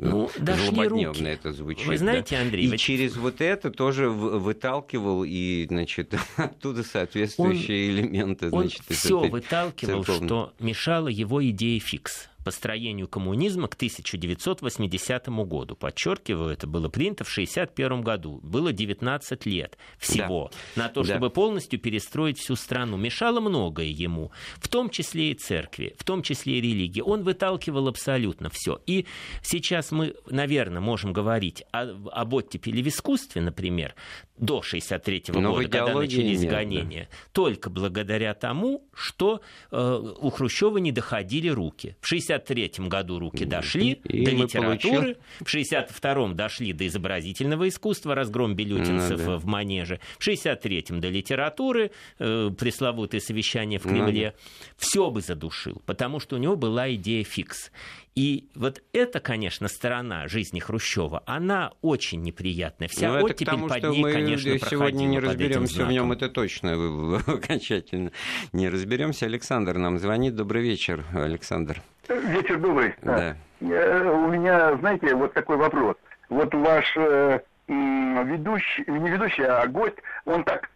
[0.00, 1.86] э, ну, злободневно это звучит.
[1.86, 2.42] Вы знаете, да.
[2.42, 2.66] Андрей...
[2.66, 2.78] И вы...
[2.78, 8.48] через вот это тоже выталкивал и, значит, оттуда соответствующие он, элементы.
[8.48, 10.28] Значит, он все выталкивал, церковной...
[10.28, 15.74] что мешало его идее фикс построению коммунизма к 1980 году.
[15.76, 18.40] Подчеркиваю, это было принято в 1961 году.
[18.42, 20.84] Было 19 лет всего да.
[20.84, 21.30] на то, чтобы да.
[21.30, 22.96] полностью перестроить всю страну.
[22.96, 27.00] Мешало многое ему, в том числе и церкви, в том числе и религии.
[27.00, 28.80] Он выталкивал абсолютно все.
[28.86, 29.06] И
[29.42, 31.82] сейчас мы, наверное, можем говорить о,
[32.12, 33.94] об оттепели в искусстве, например,
[34.36, 37.16] до 63 -го года, когда начались нет, гонения, да.
[37.32, 39.40] только благодаря тому, что
[39.70, 41.96] э, у Хрущева не доходили руки.
[42.00, 45.16] В 63 году руки дошли и до литературы, получил...
[45.40, 49.38] в 62-м дошли до изобразительного искусства, разгром бельютинцев ну, да.
[49.38, 54.30] в Манеже, в 63-м до литературы, э, пресловутое совещание в Кремле.
[54.30, 54.36] Да.
[54.76, 57.70] Все бы задушил, потому что у него была идея фикс.
[58.14, 62.86] И вот эта, конечно, сторона жизни Хрущева, она очень неприятная.
[62.86, 66.74] Вся ну, оттепель тому, под ней, мы конечно, сегодня не разберемся в нем, это точно
[67.26, 68.12] окончательно
[68.52, 69.26] не разберемся.
[69.26, 70.36] Александр нам звонит.
[70.36, 71.82] Добрый вечер, Александр.
[72.08, 72.94] Вечер добрый.
[73.02, 73.36] Да.
[73.60, 75.96] У меня, знаете, вот такой вопрос.
[76.28, 80.68] Вот ваш э, ведущий, не ведущий, а гость, он так,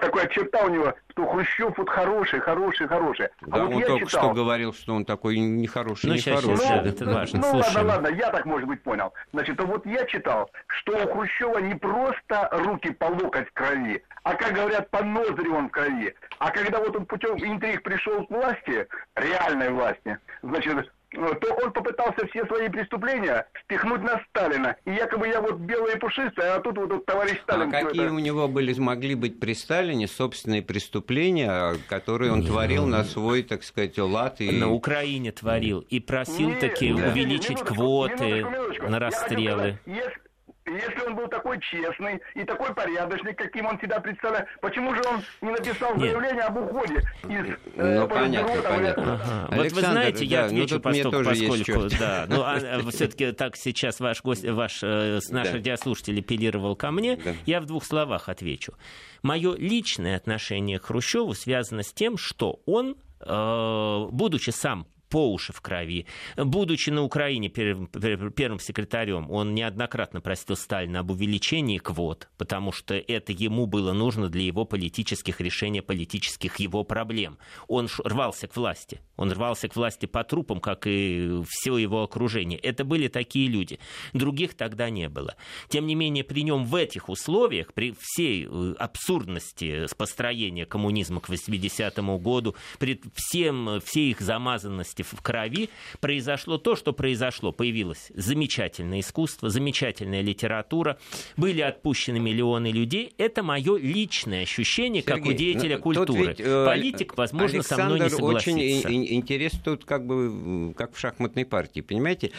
[0.00, 3.26] такой очертал у него, что Хрущев вот хороший, хороший, хороший.
[3.26, 6.56] А да, а вот он только читал, что говорил, что он такой нехороший, ну, нехороший.
[6.56, 9.12] Сейчас, ну, это важно, ну ладно, ладно, я так, может быть, понял.
[9.32, 14.02] Значит, а вот я читал, что у Хрущева не просто руки по локоть в крови,
[14.22, 16.14] а, как говорят, по ноздри он в крови.
[16.38, 22.26] А когда вот он путем интриг пришел к власти, реальной власти, значит, то он попытался
[22.28, 24.76] все свои преступления спихнуть на Сталина.
[24.84, 27.74] И якобы я вот белый и пушистый, а тут вот, вот товарищ а Сталин...
[27.74, 28.14] А какие это...
[28.14, 33.64] у него были, могли быть при Сталине собственные преступления, которые он творил на свой, так
[33.64, 34.40] сказать, лад?
[34.40, 34.50] И...
[34.50, 35.80] На Украине творил.
[35.80, 38.88] И просил таки увеличить минуточку, квоты минуточку, минуточку.
[38.88, 39.78] на расстрелы.
[39.82, 40.29] Сказать,
[40.72, 45.22] если он был такой честный и такой порядочный, каким он себя представляет, почему же он
[45.40, 46.00] не написал Нет.
[46.00, 47.46] заявление об уходе из
[47.76, 49.14] э, ну, понятно, понятно.
[49.14, 49.56] Ага.
[49.56, 53.32] Вот вы знаете, я да, ну, отвечу, ну, поскольку, поскольку да, ну, а, а все-таки
[53.32, 55.54] так сейчас ваш гость, ваш э, наш да.
[55.54, 57.34] радиослушатель апеллировал ко мне, да.
[57.46, 58.74] я в двух словах отвечу.
[59.22, 65.52] Мое личное отношение к Хрущеву связано с тем, что он, э, будучи сам по уши
[65.52, 66.06] в крови.
[66.36, 67.88] Будучи на Украине первым,
[68.32, 74.28] первым секретарем, он неоднократно просил Сталина об увеличении квот, потому что это ему было нужно
[74.28, 77.38] для его политических решений, политических его проблем.
[77.68, 79.00] Он рвался к власти.
[79.16, 82.58] Он рвался к власти по трупам, как и все его окружение.
[82.58, 83.78] Это были такие люди.
[84.12, 85.34] Других тогда не было.
[85.68, 91.28] Тем не менее, при нем в этих условиях, при всей э, абсурдности построения коммунизма к
[91.28, 95.70] 80-му году, при всем, всей их замазанности власти в крови,
[96.00, 97.52] произошло то, что произошло.
[97.52, 100.98] Появилось замечательное искусство, замечательная литература,
[101.36, 103.12] были отпущены миллионы людей.
[103.18, 106.26] Это мое личное ощущение, Сергей, как у деятеля ну, культуры.
[106.28, 108.88] Ведь, э, Политик, возможно, Александр со мной не согласится.
[108.88, 112.32] очень интерес тут как бы как в шахматной партии, понимаете?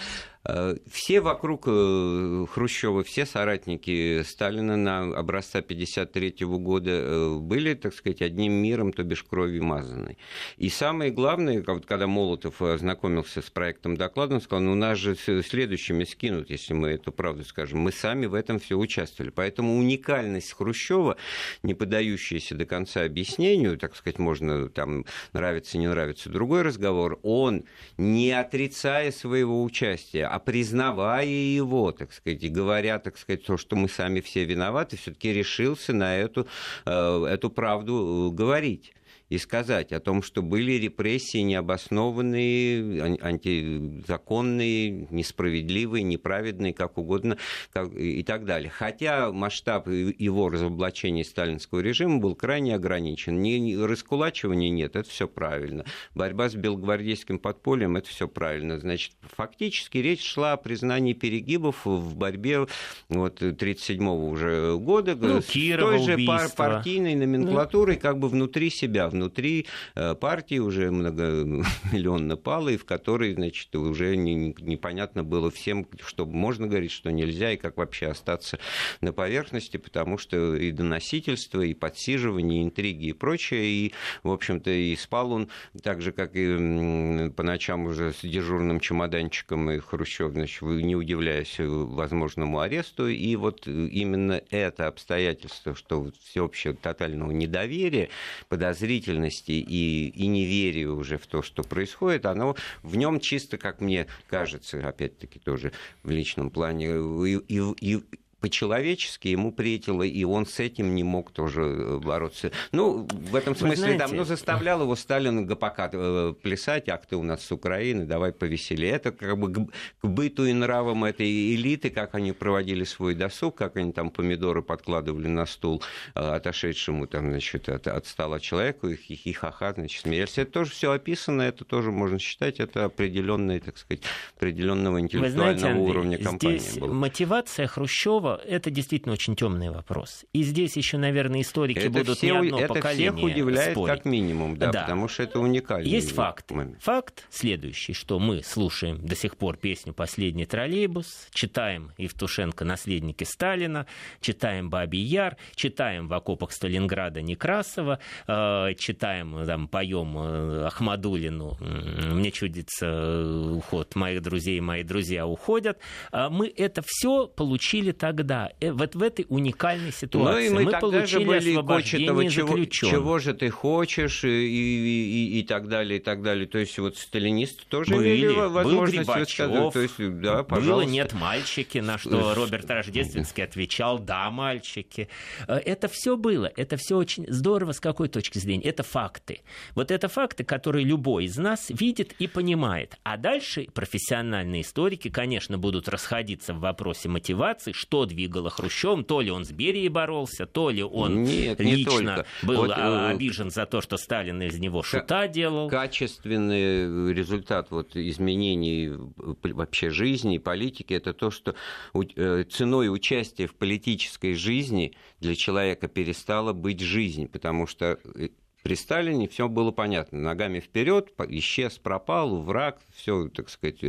[0.43, 7.93] Э, все вокруг э, Хрущева, все соратники Сталина на образца 1953 года э, были, так
[7.93, 10.17] сказать, одним миром, то бишь кровью мазанной.
[10.57, 16.05] И самое главное, когда Молотов ознакомился с проектом доклада, он сказал, ну нас же следующими
[16.05, 17.79] скинут, если мы эту правду скажем.
[17.79, 19.31] Мы сами в этом все участвовали.
[19.31, 21.17] Поэтому уникальность Хрущева,
[21.61, 27.65] не поддающаяся до конца объяснению, так сказать, можно там нравится, не нравится, другой разговор, он,
[27.97, 33.75] не отрицая своего участия, а признавая его, так сказать, и говоря, так сказать, то, что
[33.75, 36.47] мы сами все виноваты, все-таки решился на эту,
[36.85, 38.93] э, эту правду э, говорить
[39.31, 47.37] и сказать о том, что были репрессии необоснованные, антизаконные, несправедливые, неправедные, как угодно
[47.71, 48.69] как, и так далее.
[48.69, 53.41] Хотя масштаб его разоблачения сталинского режима был крайне ограничен.
[53.41, 55.85] Ни, ни раскулачивания нет, это все правильно.
[56.13, 58.79] Борьба с белогвардейским подпольем, это все правильно.
[58.79, 62.67] Значит, фактически речь шла о признании перегибов в борьбе
[63.07, 68.01] вот 1937 уже года ну, с Кирова той же пар партийной номенклатурой ну.
[68.01, 75.23] как бы внутри себя, внутри э, партии уже многомиллионно палой, в которой, значит, уже непонятно
[75.23, 78.59] было всем, что можно говорить, что нельзя, и как вообще остаться
[79.01, 83.93] на поверхности, потому что и доносительство, и подсиживание, и интриги и прочее, и,
[84.23, 85.49] в общем-то, и спал он
[85.83, 91.55] так же, как и по ночам уже с дежурным чемоданчиком, и Хрущев, значит, не удивляясь
[91.59, 98.09] возможному аресту, и вот именно это обстоятельство, что всеобщего тотального недоверия,
[98.49, 103.81] подозрительности, деятельности и, и неверию уже в то, что происходит, оно в нем чисто, как
[103.81, 105.71] мне кажется, опять-таки тоже
[106.03, 108.03] в личном плане, и, и, и
[108.41, 112.51] по-человечески ему претило, и он с этим не мог тоже э, бороться.
[112.71, 113.99] Ну, в этом смысле, знаете...
[113.99, 118.33] да, ну, заставлял его Сталин ГПК э, плясать, ах ты у нас с Украины, давай
[118.33, 118.93] повеселее.
[118.93, 123.77] Это как бы к, быту и нравам этой элиты, как они проводили свой досуг, как
[123.77, 125.83] они там помидоры подкладывали на стул
[126.15, 130.39] э, отошедшему там, значит, от, от стола человеку, и хихихаха, значит, смеялись.
[130.39, 134.01] Это тоже все описано, это тоже можно считать, это определенное, так сказать,
[134.35, 136.57] определенного интеллектуального знаете, Андрей, уровня компании.
[136.57, 136.91] Здесь было.
[136.91, 140.25] мотивация Хрущева это действительно очень темный вопрос.
[140.33, 143.95] И здесь еще, наверное, историки это будут все, не одно это поколение всех удивляет спорить.
[143.95, 145.87] как минимум, да, да, потому что это уникально.
[145.87, 146.51] Есть факт.
[146.79, 153.85] Факт следующий, что мы слушаем до сих пор песню «Последний троллейбус», читаем Евтушенко «Наследники Сталина»,
[154.19, 162.31] читаем «Бабий Яр», читаем в окопах Сталинграда Некрасова, э, читаем, там, поем э, Ахмадулину «Мне
[162.31, 165.79] чудится э, уход моих друзей, мои друзья уходят».
[166.11, 170.71] Мы это все получили так тогда, э, вот в этой уникальной ситуации, ну, и мы,
[170.71, 175.99] мы получили же были освобождение чего, чего же ты хочешь, и, и, и так далее,
[175.99, 176.45] и так далее.
[176.45, 179.71] То есть вот сталинисты тоже были, имели возможность был.
[179.71, 180.71] То есть, да, пожалуйста.
[180.71, 185.09] Было «нет, мальчики», на что Роберт Рождественский отвечал «да, мальчики».
[185.47, 188.63] Э, это все было, это все очень здорово с какой точки зрения?
[188.65, 189.41] Это факты.
[189.73, 192.97] Вот это факты, которые любой из нас видит и понимает.
[193.03, 199.31] А дальше профессиональные историки, конечно, будут расходиться в вопросе мотивации, что двигало Хрущевым, то ли
[199.31, 203.81] он с Берией боролся, то ли он Нет, лично был вот, э, обижен за то,
[203.81, 205.69] что Сталин из него шута делал.
[205.69, 211.55] Качественный результат вот изменений вообще жизни и политики это то, что
[211.93, 218.29] э, ценой участия в политической жизни для человека перестала быть жизнь, потому что э,
[218.63, 220.19] при Сталине все было понятно.
[220.19, 223.79] Ногами вперед, исчез, пропал, враг, все, так сказать,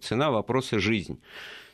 [0.00, 1.20] цена вопроса жизнь.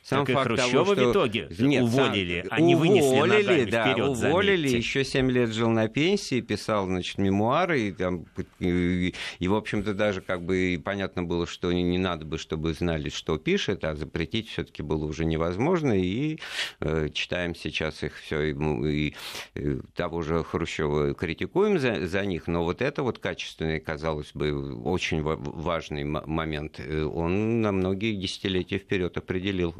[0.08, 1.08] Сам так факт Хрущева того, что...
[1.08, 2.58] в итоге Нет, уволили, сам...
[2.58, 4.78] они вынесли уволили, да, вперед, уволили, заметьте.
[4.78, 8.24] еще 7 лет жил на пенсии, писал, значит, мемуары, и, там,
[8.58, 12.72] и, и в общем-то, даже как бы понятно было, что не, не надо бы, чтобы
[12.72, 16.38] знали, что пишет, а запретить все-таки было уже невозможно, и
[16.80, 19.14] э, читаем сейчас их все, и, и,
[19.56, 24.74] и того же Хрущева критикуем за, за них, но вот это вот качественный, казалось бы,
[24.84, 29.74] очень важный момент, э, он на многие десятилетия вперед определил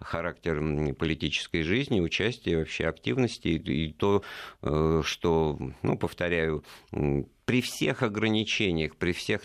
[0.00, 4.22] характер политической жизни, участия, вообще активности, и то,
[4.62, 6.64] э, что, ну, повторяю,
[7.44, 9.42] при всех ограничениях, при всех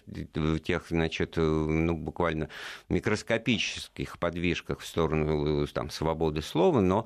[0.63, 2.49] тех, значит, ну, буквально
[2.89, 7.05] микроскопических подвижках в сторону там, свободы слова, но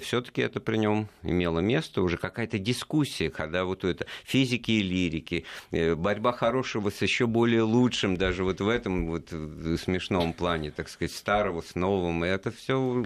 [0.00, 5.44] все-таки это при нем имело место, уже какая-то дискуссия, когда вот это физики и лирики,
[5.70, 9.28] э, борьба хорошего с еще более лучшим, даже вот в этом вот
[9.80, 13.04] смешном плане, так сказать, старого с новым, это все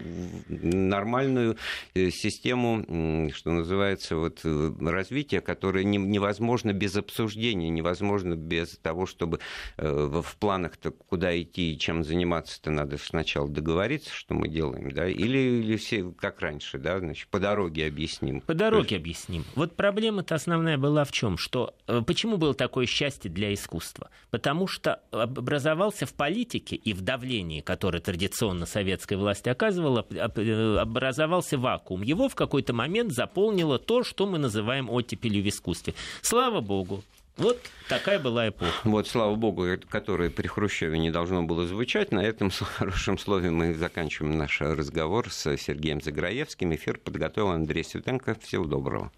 [0.48, 1.56] нормальную
[1.94, 9.40] э, систему, что называется, вот э, развития, которое невозможно без обсуждения невозможно без того, чтобы
[9.76, 15.08] э, в планах-то куда идти и чем заниматься-то надо сначала договориться, что мы делаем, да,
[15.08, 18.40] или, или все как раньше, да, значит, по дороге объясним.
[18.42, 19.00] По дороге есть...
[19.00, 19.44] объясним.
[19.56, 24.10] Вот проблема-то основная была в чем, что э, почему было такое счастье для искусства?
[24.30, 31.58] Потому что образовался в политике и в давлении, которое традиционно советская власть оказывала, э, образовался
[31.58, 32.02] вакуум.
[32.02, 35.94] Его в какой-то момент заполнило то, что мы называем оттепелью в искусстве.
[36.22, 36.99] Слава богу,
[37.36, 37.58] вот
[37.88, 38.72] такая была эпоха.
[38.84, 42.12] Вот, слава богу, которое при Хрущеве не должно было звучать.
[42.12, 46.74] На этом хорошем слове мы заканчиваем наш разговор с Сергеем Заграевским.
[46.74, 48.34] Эфир подготовил Андрей Светенко.
[48.40, 49.10] Всего доброго.